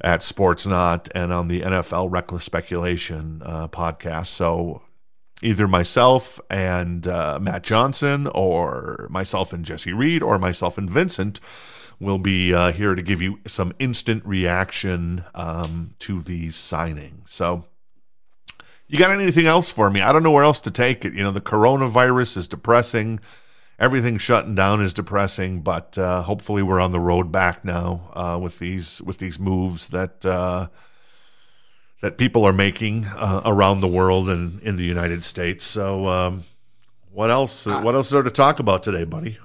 at 0.00 0.20
Sportsnaut 0.20 1.08
and 1.14 1.32
on 1.32 1.46
the 1.46 1.60
NFL 1.60 2.10
Reckless 2.10 2.42
Speculation 2.42 3.42
uh, 3.44 3.68
podcast. 3.68 4.26
So 4.26 4.82
either 5.40 5.68
myself 5.68 6.40
and 6.50 7.06
uh, 7.06 7.38
Matt 7.40 7.62
Johnson, 7.62 8.26
or 8.34 9.06
myself 9.08 9.52
and 9.52 9.64
Jesse 9.64 9.92
Reed, 9.92 10.20
or 10.20 10.36
myself 10.36 10.78
and 10.78 10.90
Vincent 10.90 11.38
will 12.00 12.18
be 12.18 12.52
uh, 12.52 12.72
here 12.72 12.96
to 12.96 13.02
give 13.02 13.22
you 13.22 13.38
some 13.46 13.72
instant 13.78 14.26
reaction 14.26 15.24
um, 15.36 15.94
to 16.00 16.20
these 16.20 16.56
signings. 16.56 17.28
So. 17.28 17.66
You 18.92 18.98
got 18.98 19.10
anything 19.10 19.46
else 19.46 19.70
for 19.70 19.88
me? 19.88 20.02
I 20.02 20.12
don't 20.12 20.22
know 20.22 20.32
where 20.32 20.44
else 20.44 20.60
to 20.60 20.70
take 20.70 21.06
it. 21.06 21.14
You 21.14 21.22
know, 21.22 21.30
the 21.30 21.40
coronavirus 21.40 22.36
is 22.36 22.46
depressing. 22.46 23.20
Everything 23.78 24.18
shutting 24.18 24.54
down 24.54 24.82
is 24.82 24.92
depressing, 24.92 25.62
but 25.62 25.96
uh, 25.96 26.20
hopefully 26.20 26.62
we're 26.62 26.78
on 26.78 26.90
the 26.90 27.00
road 27.00 27.32
back 27.32 27.64
now 27.64 28.10
uh, 28.12 28.38
with 28.38 28.58
these 28.58 29.00
with 29.00 29.16
these 29.16 29.38
moves 29.38 29.88
that 29.88 30.26
uh, 30.26 30.66
that 32.02 32.18
people 32.18 32.44
are 32.44 32.52
making 32.52 33.06
uh, 33.06 33.40
around 33.46 33.80
the 33.80 33.88
world 33.88 34.28
and 34.28 34.60
in 34.60 34.76
the 34.76 34.84
United 34.84 35.24
States. 35.24 35.64
So, 35.64 36.06
um, 36.08 36.44
what 37.12 37.30
else? 37.30 37.64
what 37.64 37.94
else 37.94 38.08
is 38.08 38.12
there 38.12 38.22
to 38.22 38.30
talk 38.30 38.58
about 38.58 38.82
today, 38.82 39.04
buddy? 39.04 39.38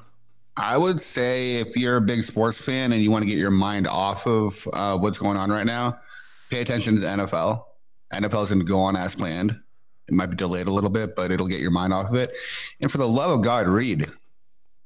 I 0.57 0.75
would 0.75 0.99
say 0.99 1.55
if 1.55 1.77
you're 1.77 1.95
a 1.95 2.01
big 2.01 2.25
sports 2.25 2.60
fan 2.60 2.91
and 2.91 3.01
you 3.01 3.12
want 3.12 3.23
to 3.23 3.29
get 3.29 3.38
your 3.38 3.51
mind 3.51 3.88
off 3.88 4.27
of 4.27 4.67
uh, 4.73 4.97
what's 4.97 5.19
going 5.19 5.38
on 5.38 5.49
right 5.49 5.65
now, 5.65 6.01
pay 6.49 6.60
attention 6.60 6.95
to 6.95 6.99
the 6.99 7.07
NFL. 7.07 7.66
NFL 8.13 8.43
is 8.43 8.49
going 8.49 8.59
to 8.59 8.65
go 8.65 8.79
on 8.79 8.95
as 8.95 9.15
planned. 9.15 9.51
It 9.51 10.13
might 10.13 10.27
be 10.27 10.35
delayed 10.37 10.67
a 10.67 10.71
little 10.71 10.89
bit, 10.89 11.15
but 11.15 11.31
it'll 11.31 11.47
get 11.47 11.59
your 11.59 11.71
mind 11.71 11.93
off 11.93 12.09
of 12.09 12.15
it. 12.15 12.37
And 12.81 12.89
for 12.89 12.97
the 12.97 13.07
love 13.07 13.31
of 13.31 13.43
God, 13.43 13.67
read. 13.67 14.05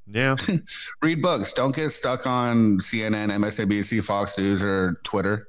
Yeah, 0.07 0.35
Read 1.01 1.21
books. 1.21 1.53
Don't 1.53 1.75
get 1.75 1.89
stuck 1.91 2.25
on 2.25 2.79
CNN, 2.79 3.31
MSNBC, 3.31 4.03
Fox 4.03 4.37
News, 4.37 4.63
or 4.63 4.99
Twitter. 5.03 5.47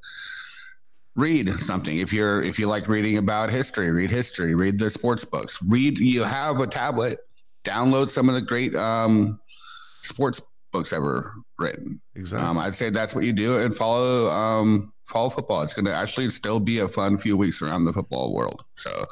Read 1.15 1.49
something. 1.59 1.97
If 1.97 2.13
you're 2.13 2.41
if 2.41 2.57
you 2.57 2.67
like 2.67 2.87
reading 2.87 3.17
about 3.17 3.49
history, 3.49 3.91
read 3.91 4.09
history. 4.09 4.55
Read 4.55 4.79
the 4.79 4.89
sports 4.89 5.25
books. 5.25 5.61
Read. 5.63 5.97
You 5.97 6.23
have 6.23 6.59
a 6.59 6.67
tablet. 6.67 7.19
Download 7.65 8.09
some 8.09 8.29
of 8.29 8.35
the 8.35 8.41
great 8.41 8.75
um, 8.75 9.39
sports 10.01 10.41
books 10.71 10.93
ever 10.93 11.33
written. 11.59 12.01
exactly. 12.15 12.47
Um, 12.47 12.57
I'd 12.57 12.75
say 12.75 12.89
that's 12.89 13.13
what 13.13 13.25
you 13.25 13.33
do 13.33 13.59
and 13.59 13.75
follow 13.75 14.29
um, 14.29 14.92
follow 15.13 15.29
football. 15.29 15.61
It's 15.61 15.73
going 15.73 15.85
to 15.85 15.93
actually 15.93 16.27
still 16.29 16.59
be 16.59 16.79
a 16.79 16.87
fun 16.87 17.17
few 17.17 17.37
weeks 17.37 17.61
around 17.61 17.85
the 17.85 17.93
football 17.93 18.33
world. 18.33 18.63
So, 18.75 19.05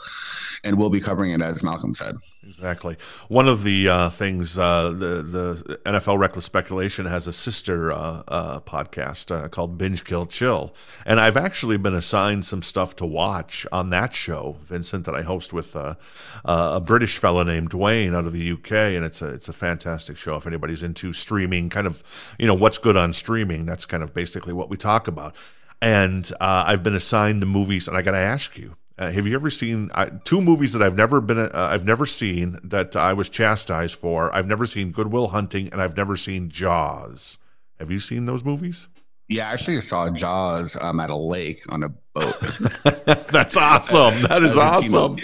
and 0.63 0.77
we'll 0.77 0.89
be 0.89 0.99
covering 0.99 1.31
it 1.31 1.41
as 1.41 1.63
Malcolm 1.63 1.93
said. 1.93 2.15
Exactly. 2.43 2.97
One 3.29 3.47
of 3.47 3.63
the 3.63 3.87
uh, 3.87 4.09
things 4.09 4.57
uh, 4.57 4.89
the 4.89 5.21
the 5.21 5.79
NFL 5.85 6.17
Reckless 6.17 6.45
Speculation 6.45 7.05
has 7.05 7.27
a 7.27 7.33
sister 7.33 7.91
uh, 7.91 8.23
uh, 8.27 8.59
podcast 8.61 9.31
uh, 9.31 9.47
called 9.47 9.77
Binge 9.77 10.03
Kill 10.03 10.25
Chill, 10.25 10.73
and 11.05 11.19
I've 11.19 11.37
actually 11.37 11.77
been 11.77 11.93
assigned 11.93 12.45
some 12.45 12.63
stuff 12.63 12.95
to 12.97 13.05
watch 13.05 13.65
on 13.71 13.91
that 13.91 14.13
show, 14.13 14.57
Vincent, 14.63 15.05
that 15.05 15.15
I 15.15 15.21
host 15.21 15.53
with 15.53 15.75
uh, 15.75 15.95
a 16.43 16.81
British 16.81 17.17
fellow 17.17 17.43
named 17.43 17.69
Dwayne 17.69 18.15
out 18.15 18.25
of 18.25 18.33
the 18.33 18.51
UK, 18.51 18.71
and 18.71 19.05
it's 19.05 19.21
a 19.21 19.27
it's 19.27 19.47
a 19.47 19.53
fantastic 19.53 20.17
show. 20.17 20.35
If 20.35 20.47
anybody's 20.47 20.83
into 20.83 21.13
streaming, 21.13 21.69
kind 21.69 21.87
of 21.87 22.03
you 22.39 22.47
know 22.47 22.55
what's 22.55 22.79
good 22.79 22.97
on 22.97 23.13
streaming, 23.13 23.65
that's 23.65 23.85
kind 23.85 24.03
of 24.03 24.13
basically 24.13 24.53
what 24.53 24.69
we 24.69 24.77
talk 24.77 25.07
about. 25.07 25.35
And 25.81 26.31
uh, 26.39 26.65
I've 26.67 26.83
been 26.83 26.95
assigned 26.95 27.41
the 27.41 27.47
movies, 27.47 27.87
and 27.87 27.97
I 27.97 28.01
got 28.01 28.11
to 28.11 28.17
ask 28.17 28.57
you. 28.57 28.75
Uh, 28.97 29.09
have 29.09 29.25
you 29.25 29.33
ever 29.33 29.49
seen 29.49 29.89
uh, 29.95 30.09
two 30.25 30.41
movies 30.41 30.73
that 30.73 30.83
I've 30.83 30.95
never 30.95 31.21
been 31.21 31.39
uh, 31.39 31.49
I've 31.53 31.85
never 31.85 32.05
seen 32.05 32.59
that 32.63 32.95
I 32.95 33.13
was 33.13 33.29
chastised 33.29 33.95
for? 33.95 34.33
I've 34.35 34.45
never 34.45 34.67
seen 34.67 34.91
Good 34.91 35.07
Will 35.07 35.29
Hunting 35.29 35.69
and 35.71 35.81
I've 35.81 35.97
never 35.97 36.15
seen 36.15 36.49
Jaws. 36.49 37.39
Have 37.79 37.89
you 37.89 37.99
seen 37.99 38.25
those 38.25 38.43
movies? 38.43 38.89
Yeah, 39.27 39.49
actually, 39.49 39.77
I 39.77 39.79
saw 39.79 40.09
Jaws 40.11 40.77
um, 40.79 40.99
at 40.99 41.09
a 41.09 41.15
lake 41.15 41.61
on 41.69 41.81
a 41.81 41.89
boat. 42.13 42.37
That's 43.31 43.57
awesome. 43.57 44.21
That 44.27 44.43
is 44.43 44.53
That 44.53 44.77
was 44.77 44.85
a 44.85 44.89
team 44.89 44.95
awesome. 44.95 45.17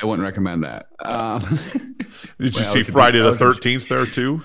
I 0.00 0.06
wouldn't 0.06 0.24
recommend 0.24 0.64
that. 0.64 0.86
Um, 1.00 1.40
Did 2.38 2.54
you 2.54 2.62
Well, 2.62 2.72
see 2.72 2.82
Friday 2.84 3.18
the 3.18 3.36
Thirteenth 3.36 3.88
there 3.88 4.06
too? 4.06 4.42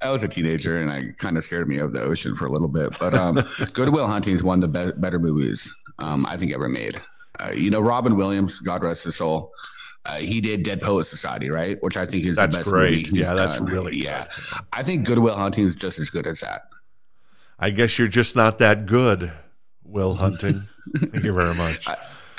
I 0.00 0.10
was 0.10 0.22
a 0.22 0.28
teenager 0.28 0.78
and 0.78 0.90
I 0.90 1.12
kind 1.18 1.36
of 1.36 1.44
scared 1.44 1.68
me 1.68 1.78
of 1.78 1.92
the 1.92 2.02
ocean 2.02 2.34
for 2.34 2.46
a 2.46 2.52
little 2.52 2.68
bit. 2.68 2.96
But 2.98 3.14
um, 3.14 3.40
Good 3.72 3.88
Will 3.90 4.06
Hunting 4.06 4.34
is 4.34 4.42
one 4.42 4.62
of 4.62 4.72
the 4.72 4.92
be- 4.92 5.00
better 5.00 5.18
movies 5.18 5.72
um, 5.98 6.24
I 6.26 6.36
think 6.36 6.52
ever 6.54 6.68
made. 6.68 7.00
Uh, 7.40 7.50
you 7.50 7.70
know, 7.70 7.80
Robin 7.80 8.16
Williams, 8.16 8.60
God 8.60 8.82
rest 8.82 9.04
his 9.04 9.16
soul. 9.16 9.52
Uh, 10.04 10.16
he 10.16 10.40
did 10.40 10.62
Dead 10.62 10.80
Poet 10.80 11.04
Society, 11.04 11.50
right? 11.50 11.76
Which 11.82 11.96
I 11.96 12.06
think 12.06 12.24
is 12.24 12.36
That's 12.36 12.54
the 12.54 12.60
best 12.60 12.70
great. 12.70 13.12
Yeah, 13.12 13.34
that's 13.34 13.58
done. 13.58 13.66
really 13.66 13.92
good. 13.92 14.04
yeah. 14.04 14.24
I 14.72 14.82
think 14.82 15.06
Good 15.06 15.18
Will 15.18 15.36
Hunting 15.36 15.64
is 15.64 15.76
just 15.76 15.98
as 15.98 16.10
good 16.10 16.26
as 16.26 16.40
that. 16.40 16.62
I 17.58 17.70
guess 17.70 17.98
you're 17.98 18.08
just 18.08 18.36
not 18.36 18.58
that 18.58 18.86
good, 18.86 19.32
Will 19.84 20.14
Hunting. 20.16 20.60
Thank 20.96 21.24
you 21.24 21.32
very 21.32 21.54
much. 21.56 21.86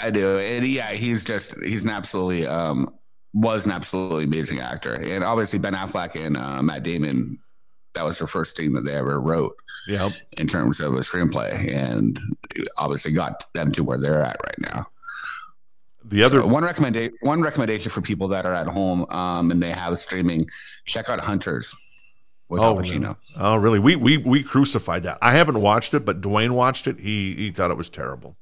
I 0.02 0.10
do, 0.10 0.38
and 0.38 0.65
yeah, 0.65 0.91
he's 0.91 1.26
just 1.26 1.62
he's 1.62 1.84
an 1.84 1.89
absolutely 1.91 2.48
um 2.48 2.93
was 3.34 3.65
an 3.65 3.72
absolutely 3.72 4.24
amazing 4.24 4.60
actor, 4.60 4.93
and 4.93 5.24
obviously 5.24 5.60
Ben 5.60 5.74
Affleck 5.74 6.15
and 6.26 6.38
uh, 6.38 6.62
Matt 6.63 6.84
Damon. 6.84 7.38
That 7.95 8.06
was 8.06 8.19
the 8.19 8.28
first 8.28 8.56
thing 8.58 8.73
that 8.73 8.82
they 8.82 8.93
ever 8.93 9.19
wrote 9.19 9.56
Yep. 9.88 10.12
in 10.38 10.47
terms 10.47 10.80
of 10.80 10.93
a 10.93 10.99
screenplay, 10.99 11.73
and 11.73 12.19
obviously 12.78 13.12
got 13.12 13.52
them 13.54 13.71
to 13.71 13.84
where 13.84 13.97
they're 13.97 14.21
at 14.21 14.38
right 14.45 14.60
now. 14.60 14.86
The 16.06 16.23
other 16.23 16.41
So 16.41 16.47
one 16.47 16.63
recommendation, 16.63 17.15
one 17.21 17.41
recommendation 17.41 17.89
for 17.91 18.02
people 18.02 18.28
that 18.30 18.45
are 18.45 18.54
at 18.54 18.67
home 18.67 19.06
um, 19.10 19.52
and 19.52 19.62
they 19.62 19.71
have 19.71 19.97
streaming, 19.99 20.47
check 20.86 21.10
out 21.10 21.19
Hunters 21.19 21.73
with 22.49 22.62
Al 22.62 22.78
Oh, 22.78 22.82
Pacino. 22.82 23.15
Oh, 23.38 23.58
really? 23.58 23.80
We 23.80 23.95
we 23.95 24.17
we 24.17 24.43
crucified 24.43 25.04
that. 25.04 25.17
I 25.21 25.32
haven't 25.34 25.60
watched 25.62 25.93
it, 25.93 26.06
but 26.06 26.21
Dwayne 26.21 26.52
watched 26.52 26.88
it. 26.88 26.99
He 26.99 27.34
he 27.36 27.52
thought 27.52 27.69
it 27.71 27.78
was 27.78 27.89
terrible. 27.89 28.38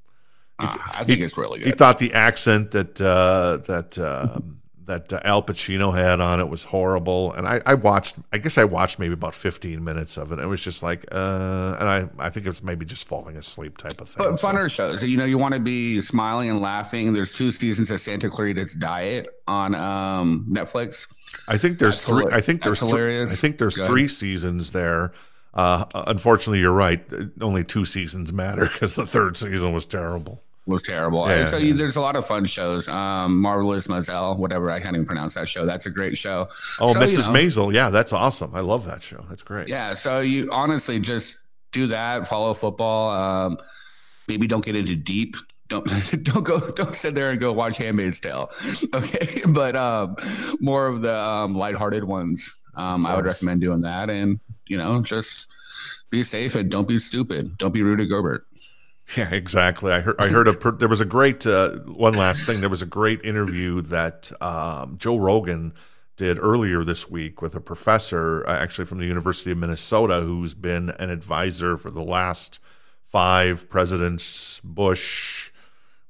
Uh, 0.60 0.75
I 0.93 1.03
think 1.03 1.19
it's 1.21 1.38
really 1.38 1.60
good. 1.60 1.67
He 1.67 1.71
thought 1.71 1.99
the 1.99 2.13
accent 2.13 2.71
that 2.71 2.99
uh, 3.01 3.57
that 3.67 3.97
uh, 3.97 4.39
that 4.88 5.13
uh, 5.13 5.19
Al 5.23 5.43
Pacino 5.43 5.93
had 5.95 6.19
on 6.19 6.39
it 6.39 6.50
was 6.50 6.63
horrible, 6.63 7.32
and 7.34 7.47
I, 7.47 7.62
I 7.65 7.73
watched. 7.76 8.15
I 8.34 8.38
guess 8.39 8.58
I 8.58 8.63
watched 8.63 8.97
maybe 9.00 9.13
about 9.13 9.36
fifteen 9.36 9.84
minutes 9.84 10.17
of 10.17 10.32
it. 10.32 10.39
It 10.39 10.45
was 10.47 10.63
just 10.63 10.82
like, 10.82 11.06
uh, 11.12 11.78
and 11.80 11.88
I 11.88 12.10
I 12.17 12.30
think 12.30 12.45
it 12.45 12.50
was 12.50 12.63
maybe 12.63 12.86
just 12.86 13.08
falling 13.08 13.38
asleep 13.38 13.78
type 13.78 14.02
of 14.02 14.10
thing. 14.10 14.26
But 14.26 14.39
So- 14.39 14.47
funner 14.47 14.71
shows. 14.71 15.04
You 15.04 15.17
know, 15.17 15.26
you 15.26 15.38
want 15.38 15.54
to 15.54 15.60
be 15.60 16.02
smiling 16.02 16.50
and 16.50 16.60
laughing. 16.60 17.13
There's 17.13 17.34
two 17.34 17.52
seasons 17.52 17.91
of 17.91 18.02
Santa 18.02 18.30
Clarita's 18.30 18.73
Diet 18.76 19.28
on 19.47 19.76
um, 19.76 20.47
Netflix. 20.50 21.08
I 21.47 21.58
think 21.58 21.80
there's 21.80 21.95
That's 21.95 22.06
three. 22.06 22.23
hila- 22.26 22.34
I 22.34 22.41
think 22.41 22.63
there's 22.63 22.80
that's 22.80 22.89
hilarious. 22.91 23.34
I 23.34 23.36
think 23.36 23.58
there's 23.60 23.76
Good. 23.76 23.88
three 23.88 24.08
seasons 24.08 24.71
there. 24.71 25.12
Uh, 25.54 25.86
unfortunately, 25.93 26.60
you're 26.60 26.71
right. 26.71 27.04
Only 27.41 27.63
two 27.63 27.84
seasons 27.84 28.32
matter 28.32 28.65
because 28.71 28.95
the 28.95 29.06
third 29.06 29.38
season 29.38 29.73
was 29.73 29.86
terrible. 29.86 30.43
Was 30.67 30.84
terrible. 30.84 31.27
Yeah, 31.30 31.45
so 31.45 31.58
yeah. 31.58 31.73
there's 31.73 31.95
a 31.95 32.01
lot 32.01 32.15
of 32.15 32.25
fun 32.25 32.45
shows. 32.45 32.88
Um, 32.88 33.39
Marvelous 33.41 33.88
Mazel, 33.88 34.36
whatever 34.36 34.69
I 34.69 34.80
can't 34.80 34.95
even 34.95 35.06
pronounce 35.06 35.34
that 35.36 35.47
show. 35.47 35.65
That's 35.65 35.86
a 35.86 35.89
great 35.89 36.17
show. 36.17 36.47
Oh, 36.80 36.93
So, 36.93 36.99
Mrs. 36.99 37.12
you 37.12 37.17
know, 37.17 37.23
Maisel, 37.23 37.73
yeah, 37.73 37.89
that's 37.89 38.13
awesome. 38.13 38.53
I 38.53 38.60
love 38.60 38.86
that 38.86 39.01
show. 39.01 39.25
That's 39.30 39.43
great. 39.43 39.69
Yeah. 39.69 39.93
So 39.93 40.19
you 40.19 40.49
honestly 40.51 40.99
just 40.99 41.39
do 41.71 41.88
that. 41.88 42.27
Follow 42.27 42.53
football. 42.53 43.10
Um, 43.12 43.58
maybe 44.27 44.47
don't 44.47 44.65
get 44.65 44.75
into 44.75 44.95
deep. 44.95 45.36
Don't 45.69 45.86
don't 46.23 46.43
go 46.43 46.60
don't 46.71 46.95
sit 46.95 47.13
there 47.13 47.32
and 47.32 47.39
go 47.39 47.51
watch 47.53 47.77
Handmaid's 47.77 48.19
Tale. 48.19 48.49
Okay, 48.93 49.41
but 49.49 49.75
um, 49.75 50.15
more 50.60 50.88
of 50.88 51.01
the 51.01 51.15
um, 51.15 51.56
lighthearted 51.56 52.03
ones. 52.03 52.53
Um, 52.75 53.06
I 53.06 53.15
would 53.15 53.25
recommend 53.25 53.62
doing 53.62 53.80
that, 53.80 54.10
and 54.10 54.39
you 54.67 54.77
know, 54.77 55.01
just 55.01 55.49
be 56.10 56.23
safe 56.23 56.56
and 56.56 56.69
don't 56.69 56.88
be 56.88 56.99
stupid. 56.99 57.58
Don't 57.58 57.73
be 57.73 57.84
Rudy 57.84 58.06
Gobert. 58.06 58.46
Yeah, 59.15 59.30
exactly. 59.34 59.93
I 59.93 60.02
heard. 60.02 60.15
I 60.20 60.28
heard 60.28 60.48
a. 60.48 60.54
per- 60.54 60.72
There 60.74 60.89
was 60.89 61.00
a 61.00 61.06
great. 61.06 61.46
Uh, 61.46 61.78
one 61.86 62.13
last 62.13 62.46
thing. 62.46 62.60
There 62.60 62.70
was 62.70 62.82
a 62.82 62.86
great 62.88 63.24
interview 63.24 63.82
that 63.84 64.32
um, 64.41 64.98
Joe 64.98 65.17
Rogan 65.17 65.74
did 66.17 66.39
earlier 66.39 66.84
this 66.84 67.10
week 67.10 67.41
with 67.41 67.56
a 67.56 67.62
professor, 67.62 68.46
uh, 68.48 68.52
actually 68.58 68.86
from 68.86 68.98
the 68.98 69.06
University 69.06 69.52
of 69.52 69.58
Minnesota, 69.60 70.22
who's 70.22 70.54
been 70.56 70.89
an 71.00 71.10
advisor 71.10 71.78
for 71.78 71.89
the 71.89 72.04
last 72.04 72.60
five 73.06 73.70
presidents: 73.70 74.60
Bush, 74.63 75.46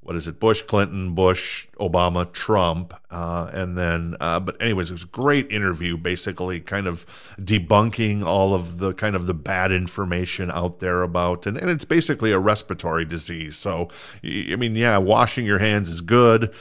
what 0.08 0.16
is 0.16 0.26
it? 0.26 0.40
Bush, 0.40 0.62
Clinton, 0.62 1.14
Bush, 1.14 1.68
Obama, 1.78 2.32
Trump, 2.32 2.94
uh, 3.10 3.50
and 3.52 3.76
then. 3.76 4.16
Uh, 4.18 4.40
but 4.40 4.56
anyways, 4.58 4.88
it 4.88 4.94
was 4.94 5.02
a 5.02 5.08
great 5.08 5.52
interview, 5.52 5.98
basically, 5.98 6.60
kind 6.60 6.86
of 6.86 7.04
debunking 7.38 8.24
all 8.24 8.54
of 8.54 8.78
the 8.78 8.94
kind 8.94 9.14
of 9.14 9.26
the 9.26 9.34
bad 9.34 9.70
information 9.70 10.50
out 10.50 10.78
there 10.80 11.02
about, 11.02 11.46
and, 11.46 11.58
and 11.58 11.68
it's 11.68 11.84
basically 11.84 12.32
a 12.32 12.38
respiratory 12.38 13.04
disease. 13.04 13.58
So, 13.58 13.90
I 14.24 14.56
mean, 14.56 14.74
yeah, 14.74 14.96
washing 14.96 15.44
your 15.44 15.58
hands 15.58 15.90
is 15.90 16.00
good, 16.00 16.54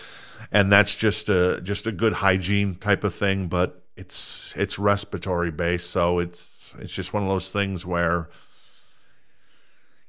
and 0.51 0.69
that's 0.69 0.93
just 0.93 1.29
a 1.29 1.62
just 1.62 1.88
a 1.88 1.93
good 1.93 2.15
hygiene 2.15 2.75
type 2.75 3.05
of 3.05 3.15
thing. 3.15 3.47
But 3.47 3.81
it's 3.95 4.57
it's 4.57 4.77
respiratory 4.77 5.51
based, 5.51 5.89
so 5.89 6.19
it's 6.19 6.75
it's 6.79 6.93
just 6.93 7.13
one 7.13 7.23
of 7.23 7.29
those 7.29 7.49
things 7.49 7.86
where 7.86 8.27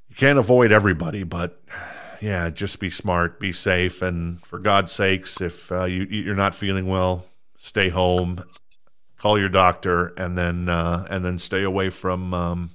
you 0.09 0.17
can't 0.17 0.41
avoid 0.41 0.73
everybody, 0.73 1.23
but 1.23 1.63
yeah, 2.21 2.51
just 2.51 2.81
be 2.81 2.91
smart, 2.91 3.41
be 3.41 3.53
safe, 3.53 4.03
and 4.03 4.41
for 4.43 4.59
God's 4.59 4.93
sakes, 4.93 5.41
if 5.41 5.71
uh, 5.71 5.85
you 5.85 6.05
you're 6.05 6.35
not 6.35 6.55
feeling 6.55 6.87
well, 6.87 7.27
stay 7.57 7.89
home, 7.89 8.45
call 9.19 9.39
your 9.39 9.49
doctor, 9.49 10.09
and 10.17 10.37
then 10.37 10.69
uh, 10.69 11.07
and 11.11 11.25
then 11.25 11.39
stay 11.39 11.63
away 11.63 11.91
from 11.91 12.35
um, 12.35 12.71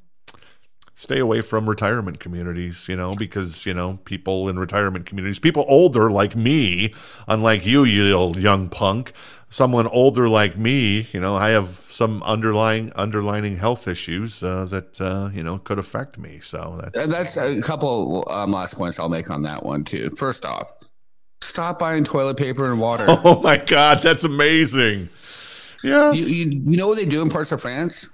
stay 0.95 1.19
away 1.19 1.41
from 1.41 1.67
retirement 1.67 2.19
communities. 2.19 2.87
You 2.87 2.95
know, 2.95 3.13
because 3.13 3.65
you 3.65 3.73
know 3.73 3.99
people 4.05 4.49
in 4.49 4.59
retirement 4.59 5.05
communities, 5.05 5.39
people 5.39 5.65
older 5.67 6.09
like 6.09 6.35
me, 6.35 6.93
unlike 7.27 7.65
you, 7.65 7.83
you 7.83 8.33
young 8.35 8.69
punk, 8.69 9.13
someone 9.49 9.87
older 9.87 10.27
like 10.27 10.57
me, 10.57 11.07
you 11.11 11.19
know, 11.19 11.35
I 11.35 11.49
have 11.49 11.82
some 11.93 12.23
underlying 12.23 12.91
underlining 12.95 13.55
health 13.55 13.87
issues 13.87 14.41
uh, 14.41 14.65
that 14.65 14.99
uh, 14.99 15.29
you 15.31 15.43
know 15.43 15.59
could 15.59 15.77
affect 15.77 16.17
me. 16.17 16.39
So 16.41 16.81
that's 16.81 17.07
that's 17.07 17.37
a 17.37 17.61
couple 17.61 18.27
um, 18.31 18.51
last 18.51 18.75
points 18.75 18.99
I'll 18.99 19.09
make 19.09 19.29
on 19.29 19.43
that 19.43 19.63
one 19.63 19.83
too. 19.83 20.09
First 20.17 20.43
off, 20.43 20.71
stop 21.41 21.77
buying 21.77 22.03
toilet 22.03 22.37
paper 22.37 22.71
and 22.71 22.79
water. 22.79 23.05
Oh 23.25 23.39
my 23.41 23.57
god, 23.57 24.01
that's 24.01 24.23
amazing. 24.23 25.09
Yes, 25.83 26.27
you, 26.27 26.45
you, 26.45 26.61
you 26.71 26.77
know 26.77 26.87
what 26.87 26.97
they 26.97 27.05
do 27.05 27.21
in 27.21 27.29
parts 27.29 27.51
of 27.51 27.61
France? 27.61 28.09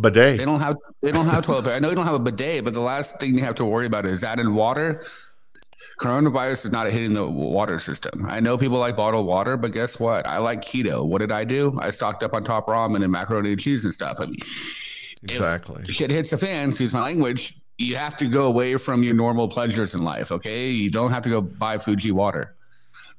Bidet. 0.00 0.38
They 0.38 0.44
don't 0.44 0.60
have 0.60 0.76
they 1.02 1.12
don't 1.12 1.26
have 1.26 1.46
toilet 1.46 1.62
paper. 1.62 1.76
I 1.76 1.78
know 1.78 1.88
you 1.88 1.94
don't 1.94 2.06
have 2.06 2.14
a 2.14 2.18
bidet, 2.18 2.64
but 2.64 2.74
the 2.74 2.80
last 2.80 3.20
thing 3.20 3.38
you 3.38 3.44
have 3.44 3.54
to 3.56 3.64
worry 3.64 3.86
about 3.86 4.06
is 4.06 4.22
that 4.22 4.40
in 4.40 4.54
water 4.54 5.04
coronavirus 5.98 6.66
is 6.66 6.72
not 6.72 6.90
hitting 6.90 7.12
the 7.12 7.26
water 7.26 7.78
system. 7.78 8.26
I 8.28 8.40
know 8.40 8.56
people 8.56 8.78
like 8.78 8.96
bottled 8.96 9.26
water, 9.26 9.56
but 9.56 9.72
guess 9.72 9.98
what? 10.00 10.26
I 10.26 10.38
like 10.38 10.62
keto. 10.62 11.04
What 11.04 11.20
did 11.20 11.32
I 11.32 11.44
do? 11.44 11.78
I 11.80 11.90
stocked 11.90 12.22
up 12.22 12.34
on 12.34 12.44
top 12.44 12.66
ramen 12.66 13.02
and 13.02 13.12
macaroni 13.12 13.52
and 13.52 13.60
cheese 13.60 13.84
and 13.84 13.92
stuff. 13.92 14.18
I 14.20 14.26
mean, 14.26 14.38
exactly. 15.22 15.84
shit 15.84 16.10
hits 16.10 16.30
the 16.30 16.38
fan, 16.38 16.70
excuse 16.70 16.94
my 16.94 17.02
language. 17.02 17.54
You 17.78 17.96
have 17.96 18.16
to 18.18 18.28
go 18.28 18.44
away 18.44 18.76
from 18.76 19.02
your 19.02 19.14
normal 19.14 19.48
pleasures 19.48 19.94
in 19.94 20.04
life. 20.04 20.30
Okay, 20.30 20.70
you 20.70 20.90
don't 20.90 21.10
have 21.10 21.22
to 21.22 21.30
go 21.30 21.40
buy 21.40 21.78
Fiji 21.78 22.12
water. 22.12 22.54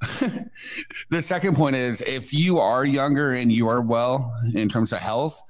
the 1.10 1.20
second 1.20 1.56
point 1.56 1.76
is 1.76 2.00
if 2.02 2.32
you 2.32 2.58
are 2.58 2.84
younger 2.84 3.32
and 3.32 3.52
you 3.52 3.68
are 3.68 3.80
well 3.80 4.34
in 4.54 4.68
terms 4.68 4.92
of 4.92 4.98
health, 4.98 5.42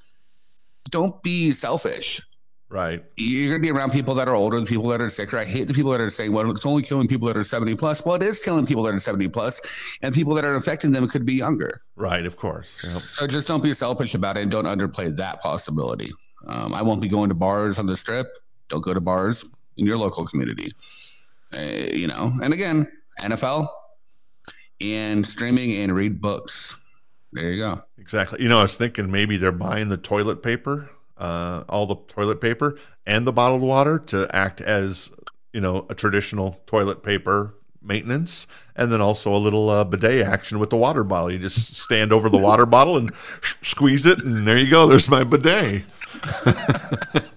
don't 0.90 1.22
be 1.22 1.52
selfish. 1.52 2.20
Right. 2.74 3.04
You're 3.16 3.50
going 3.50 3.62
to 3.62 3.64
be 3.64 3.70
around 3.70 3.92
people 3.92 4.14
that 4.14 4.26
are 4.26 4.34
older, 4.34 4.58
the 4.58 4.66
people 4.66 4.88
that 4.88 5.00
are 5.00 5.08
sicker. 5.08 5.38
I 5.38 5.44
hate 5.44 5.68
the 5.68 5.74
people 5.74 5.92
that 5.92 6.00
are 6.00 6.10
saying, 6.10 6.32
well, 6.32 6.50
it's 6.50 6.66
only 6.66 6.82
killing 6.82 7.06
people 7.06 7.28
that 7.28 7.36
are 7.36 7.44
70 7.44 7.76
plus. 7.76 8.04
Well, 8.04 8.16
it 8.16 8.22
is 8.24 8.40
killing 8.40 8.66
people 8.66 8.82
that 8.82 8.92
are 8.92 8.98
70 8.98 9.28
plus, 9.28 9.96
and 10.02 10.12
people 10.12 10.34
that 10.34 10.44
are 10.44 10.56
affecting 10.56 10.90
them 10.90 11.06
could 11.06 11.24
be 11.24 11.34
younger. 11.34 11.82
Right, 11.94 12.26
of 12.26 12.36
course. 12.36 12.82
Yep. 12.82 12.94
So 12.94 13.26
just 13.28 13.46
don't 13.46 13.62
be 13.62 13.72
selfish 13.74 14.16
about 14.16 14.36
it 14.36 14.40
and 14.40 14.50
don't 14.50 14.64
underplay 14.64 15.14
that 15.16 15.40
possibility. 15.40 16.12
Um, 16.48 16.74
I 16.74 16.82
won't 16.82 17.00
be 17.00 17.06
going 17.06 17.28
to 17.28 17.34
bars 17.36 17.78
on 17.78 17.86
the 17.86 17.96
strip. 17.96 18.26
Don't 18.68 18.80
go 18.80 18.92
to 18.92 19.00
bars 19.00 19.44
in 19.76 19.86
your 19.86 19.96
local 19.96 20.26
community. 20.26 20.72
Uh, 21.56 21.60
you 21.92 22.08
know, 22.08 22.32
and 22.42 22.52
again, 22.52 22.90
NFL 23.20 23.68
and 24.80 25.24
streaming 25.24 25.76
and 25.76 25.94
read 25.94 26.20
books. 26.20 26.74
There 27.34 27.52
you 27.52 27.58
go. 27.58 27.82
Exactly. 27.98 28.42
You 28.42 28.48
know, 28.48 28.58
I 28.58 28.62
was 28.62 28.76
thinking 28.76 29.12
maybe 29.12 29.36
they're 29.36 29.52
buying 29.52 29.90
the 29.90 29.96
toilet 29.96 30.42
paper 30.42 30.90
uh, 31.18 31.64
all 31.68 31.86
the 31.86 31.96
toilet 32.08 32.40
paper 32.40 32.78
and 33.06 33.26
the 33.26 33.32
bottled 33.32 33.62
water 33.62 33.98
to 33.98 34.28
act 34.34 34.60
as 34.60 35.10
you 35.52 35.60
know 35.60 35.86
a 35.88 35.94
traditional 35.94 36.60
toilet 36.66 37.02
paper 37.02 37.54
maintenance 37.80 38.46
and 38.76 38.90
then 38.90 39.00
also 39.00 39.34
a 39.34 39.36
little 39.36 39.68
uh, 39.68 39.84
bidet 39.84 40.26
action 40.26 40.58
with 40.58 40.70
the 40.70 40.76
water 40.76 41.04
bottle 41.04 41.30
you 41.30 41.38
just 41.38 41.76
stand 41.76 42.12
over 42.12 42.28
the 42.30 42.38
water 42.38 42.64
bottle 42.64 42.96
and 42.96 43.14
squeeze 43.62 44.06
it 44.06 44.22
and 44.24 44.48
there 44.48 44.56
you 44.56 44.70
go 44.70 44.86
there's 44.86 45.08
my 45.08 45.22
bidet 45.22 45.84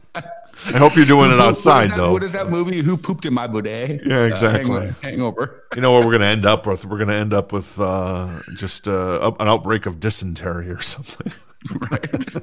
I 0.73 0.79
hope 0.79 0.95
you're 0.97 1.05
doing 1.05 1.31
it 1.31 1.39
outside, 1.39 1.83
what 1.83 1.89
that, 1.91 1.97
though. 1.97 2.11
What 2.11 2.23
is 2.23 2.33
that 2.33 2.49
movie? 2.49 2.81
Who 2.81 2.97
pooped 2.97 3.25
in 3.25 3.33
my 3.33 3.47
bidet? 3.47 4.01
Yeah, 4.05 4.25
exactly. 4.25 4.89
Uh, 4.89 4.93
hangover. 5.01 5.63
You 5.75 5.81
know 5.81 5.93
what 5.93 5.99
we're 6.03 6.11
going 6.11 6.21
to 6.21 6.27
end 6.27 6.45
up 6.45 6.67
with? 6.67 6.83
We're 6.83 6.97
going 6.97 7.07
to 7.09 7.15
end 7.15 7.33
up 7.33 7.53
with 7.53 7.79
uh, 7.79 8.39
just 8.55 8.87
uh, 8.87 9.31
an 9.39 9.47
outbreak 9.47 9.85
of 9.85 9.99
dysentery 9.99 10.69
or 10.69 10.81
something. 10.81 11.31
right. 11.91 12.35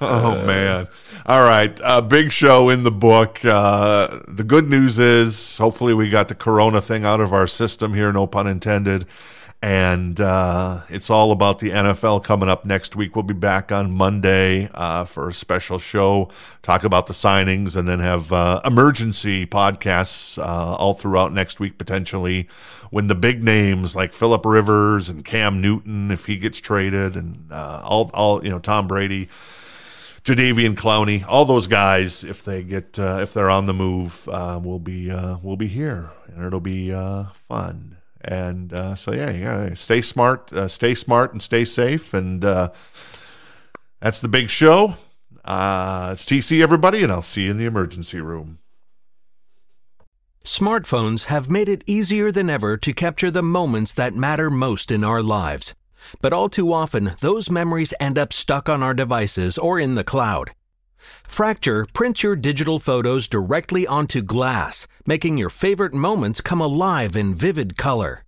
oh 0.00 0.44
man. 0.46 0.88
All 1.24 1.42
right. 1.42 1.80
Uh, 1.80 2.00
big 2.00 2.32
show 2.32 2.68
in 2.68 2.82
the 2.82 2.90
book. 2.90 3.44
Uh, 3.44 4.20
the 4.28 4.44
good 4.44 4.68
news 4.68 4.98
is, 4.98 5.58
hopefully, 5.58 5.94
we 5.94 6.10
got 6.10 6.28
the 6.28 6.34
Corona 6.34 6.80
thing 6.80 7.04
out 7.04 7.20
of 7.20 7.32
our 7.32 7.46
system 7.46 7.94
here. 7.94 8.12
No 8.12 8.26
pun 8.26 8.46
intended. 8.46 9.06
And 9.62 10.20
uh, 10.20 10.80
it's 10.88 11.08
all 11.08 11.30
about 11.30 11.60
the 11.60 11.70
NFL 11.70 12.24
coming 12.24 12.48
up 12.48 12.64
next 12.64 12.96
week. 12.96 13.14
We'll 13.14 13.22
be 13.22 13.32
back 13.32 13.70
on 13.70 13.92
Monday 13.92 14.68
uh, 14.74 15.04
for 15.04 15.28
a 15.28 15.32
special 15.32 15.78
show, 15.78 16.30
talk 16.62 16.82
about 16.82 17.06
the 17.06 17.12
signings, 17.12 17.76
and 17.76 17.86
then 17.86 18.00
have 18.00 18.32
uh, 18.32 18.60
emergency 18.64 19.46
podcasts 19.46 20.36
uh, 20.36 20.74
all 20.74 20.94
throughout 20.94 21.32
next 21.32 21.60
week, 21.60 21.78
potentially, 21.78 22.48
when 22.90 23.06
the 23.06 23.14
big 23.14 23.44
names 23.44 23.94
like 23.94 24.12
Philip 24.12 24.44
Rivers 24.44 25.08
and 25.08 25.24
Cam 25.24 25.60
Newton, 25.60 26.10
if 26.10 26.26
he 26.26 26.38
gets 26.38 26.58
traded, 26.58 27.14
and 27.14 27.46
uh, 27.52 27.82
all, 27.84 28.10
all, 28.14 28.44
you 28.44 28.50
know, 28.50 28.58
Tom 28.58 28.88
Brady. 28.88 29.28
Jadeveon 30.24 30.76
Clowney, 30.76 31.24
all 31.26 31.44
those 31.44 31.66
guys, 31.66 32.22
if 32.22 32.44
they 32.44 32.62
get 32.62 32.96
uh, 32.96 33.18
if 33.22 33.34
they're 33.34 33.50
on 33.50 33.66
the 33.66 33.74
move, 33.74 34.24
will 34.28 34.78
be 34.78 35.08
will 35.08 35.56
be 35.56 35.66
here, 35.66 36.10
and 36.28 36.46
it'll 36.46 36.60
be 36.60 36.92
fun. 37.34 37.96
And 38.24 38.72
uh, 38.72 38.94
so 38.94 39.12
yeah, 39.12 39.30
yeah, 39.30 39.74
stay 39.74 40.02
smart, 40.02 40.52
uh, 40.52 40.68
stay 40.68 40.94
smart, 40.94 41.32
and 41.32 41.42
stay 41.42 41.64
safe. 41.64 42.14
And 42.14 42.42
that's 44.00 44.20
the 44.20 44.28
big 44.28 44.50
show. 44.50 44.94
it's 45.44 46.24
TC, 46.26 46.62
everybody, 46.62 47.02
and 47.02 47.12
I'll 47.12 47.22
see 47.22 47.44
you 47.44 47.50
in 47.50 47.58
the 47.58 47.66
emergency 47.66 48.20
room. 48.20 48.58
Smartphones 50.44 51.24
have 51.24 51.48
made 51.48 51.68
it 51.68 51.84
easier 51.86 52.32
than 52.32 52.50
ever 52.50 52.76
to 52.76 52.92
capture 52.92 53.30
the 53.30 53.44
moments 53.44 53.94
that 53.94 54.16
matter 54.16 54.50
most 54.50 54.90
in 54.90 55.04
our 55.04 55.22
lives. 55.22 55.74
But 56.20 56.32
all 56.32 56.48
too 56.48 56.72
often, 56.72 57.12
those 57.20 57.48
memories 57.48 57.94
end 58.00 58.18
up 58.18 58.32
stuck 58.32 58.68
on 58.68 58.82
our 58.82 58.92
devices 58.92 59.56
or 59.56 59.78
in 59.78 59.94
the 59.94 60.02
cloud. 60.02 60.52
Fracture 61.26 61.86
prints 61.92 62.22
your 62.22 62.36
digital 62.36 62.78
photos 62.78 63.28
directly 63.28 63.86
onto 63.86 64.22
glass, 64.22 64.86
making 65.06 65.38
your 65.38 65.50
favorite 65.50 65.94
moments 65.94 66.40
come 66.40 66.60
alive 66.60 67.16
in 67.16 67.34
vivid 67.34 67.76
color. 67.76 68.24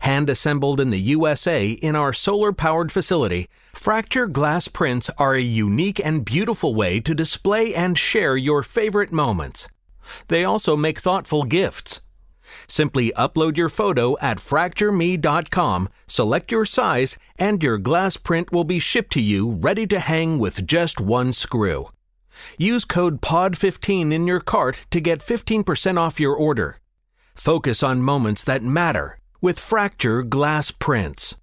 Hand 0.00 0.30
assembled 0.30 0.80
in 0.80 0.90
the 0.90 1.00
USA 1.00 1.70
in 1.70 1.96
our 1.96 2.12
solar 2.12 2.52
powered 2.52 2.92
facility, 2.92 3.48
Fracture 3.74 4.26
glass 4.26 4.68
prints 4.68 5.10
are 5.18 5.34
a 5.34 5.40
unique 5.40 5.98
and 6.04 6.24
beautiful 6.24 6.74
way 6.74 7.00
to 7.00 7.14
display 7.14 7.74
and 7.74 7.98
share 7.98 8.36
your 8.36 8.62
favorite 8.62 9.12
moments. 9.12 9.68
They 10.28 10.44
also 10.44 10.76
make 10.76 11.00
thoughtful 11.00 11.42
gifts. 11.42 12.00
Simply 12.66 13.12
upload 13.16 13.56
your 13.56 13.68
photo 13.68 14.16
at 14.20 14.38
fractureme.com, 14.38 15.88
select 16.06 16.50
your 16.50 16.66
size, 16.66 17.18
and 17.38 17.62
your 17.62 17.78
glass 17.78 18.16
print 18.16 18.52
will 18.52 18.64
be 18.64 18.78
shipped 18.78 19.12
to 19.12 19.20
you 19.20 19.50
ready 19.50 19.86
to 19.86 20.00
hang 20.00 20.38
with 20.38 20.66
just 20.66 21.00
one 21.00 21.32
screw. 21.32 21.90
Use 22.58 22.84
code 22.84 23.20
POD15 23.20 24.12
in 24.12 24.26
your 24.26 24.40
cart 24.40 24.80
to 24.90 25.00
get 25.00 25.20
15% 25.20 25.98
off 25.98 26.20
your 26.20 26.34
order. 26.34 26.80
Focus 27.34 27.82
on 27.82 28.02
moments 28.02 28.44
that 28.44 28.62
matter 28.62 29.18
with 29.40 29.58
Fracture 29.58 30.22
Glass 30.22 30.70
Prints. 30.70 31.36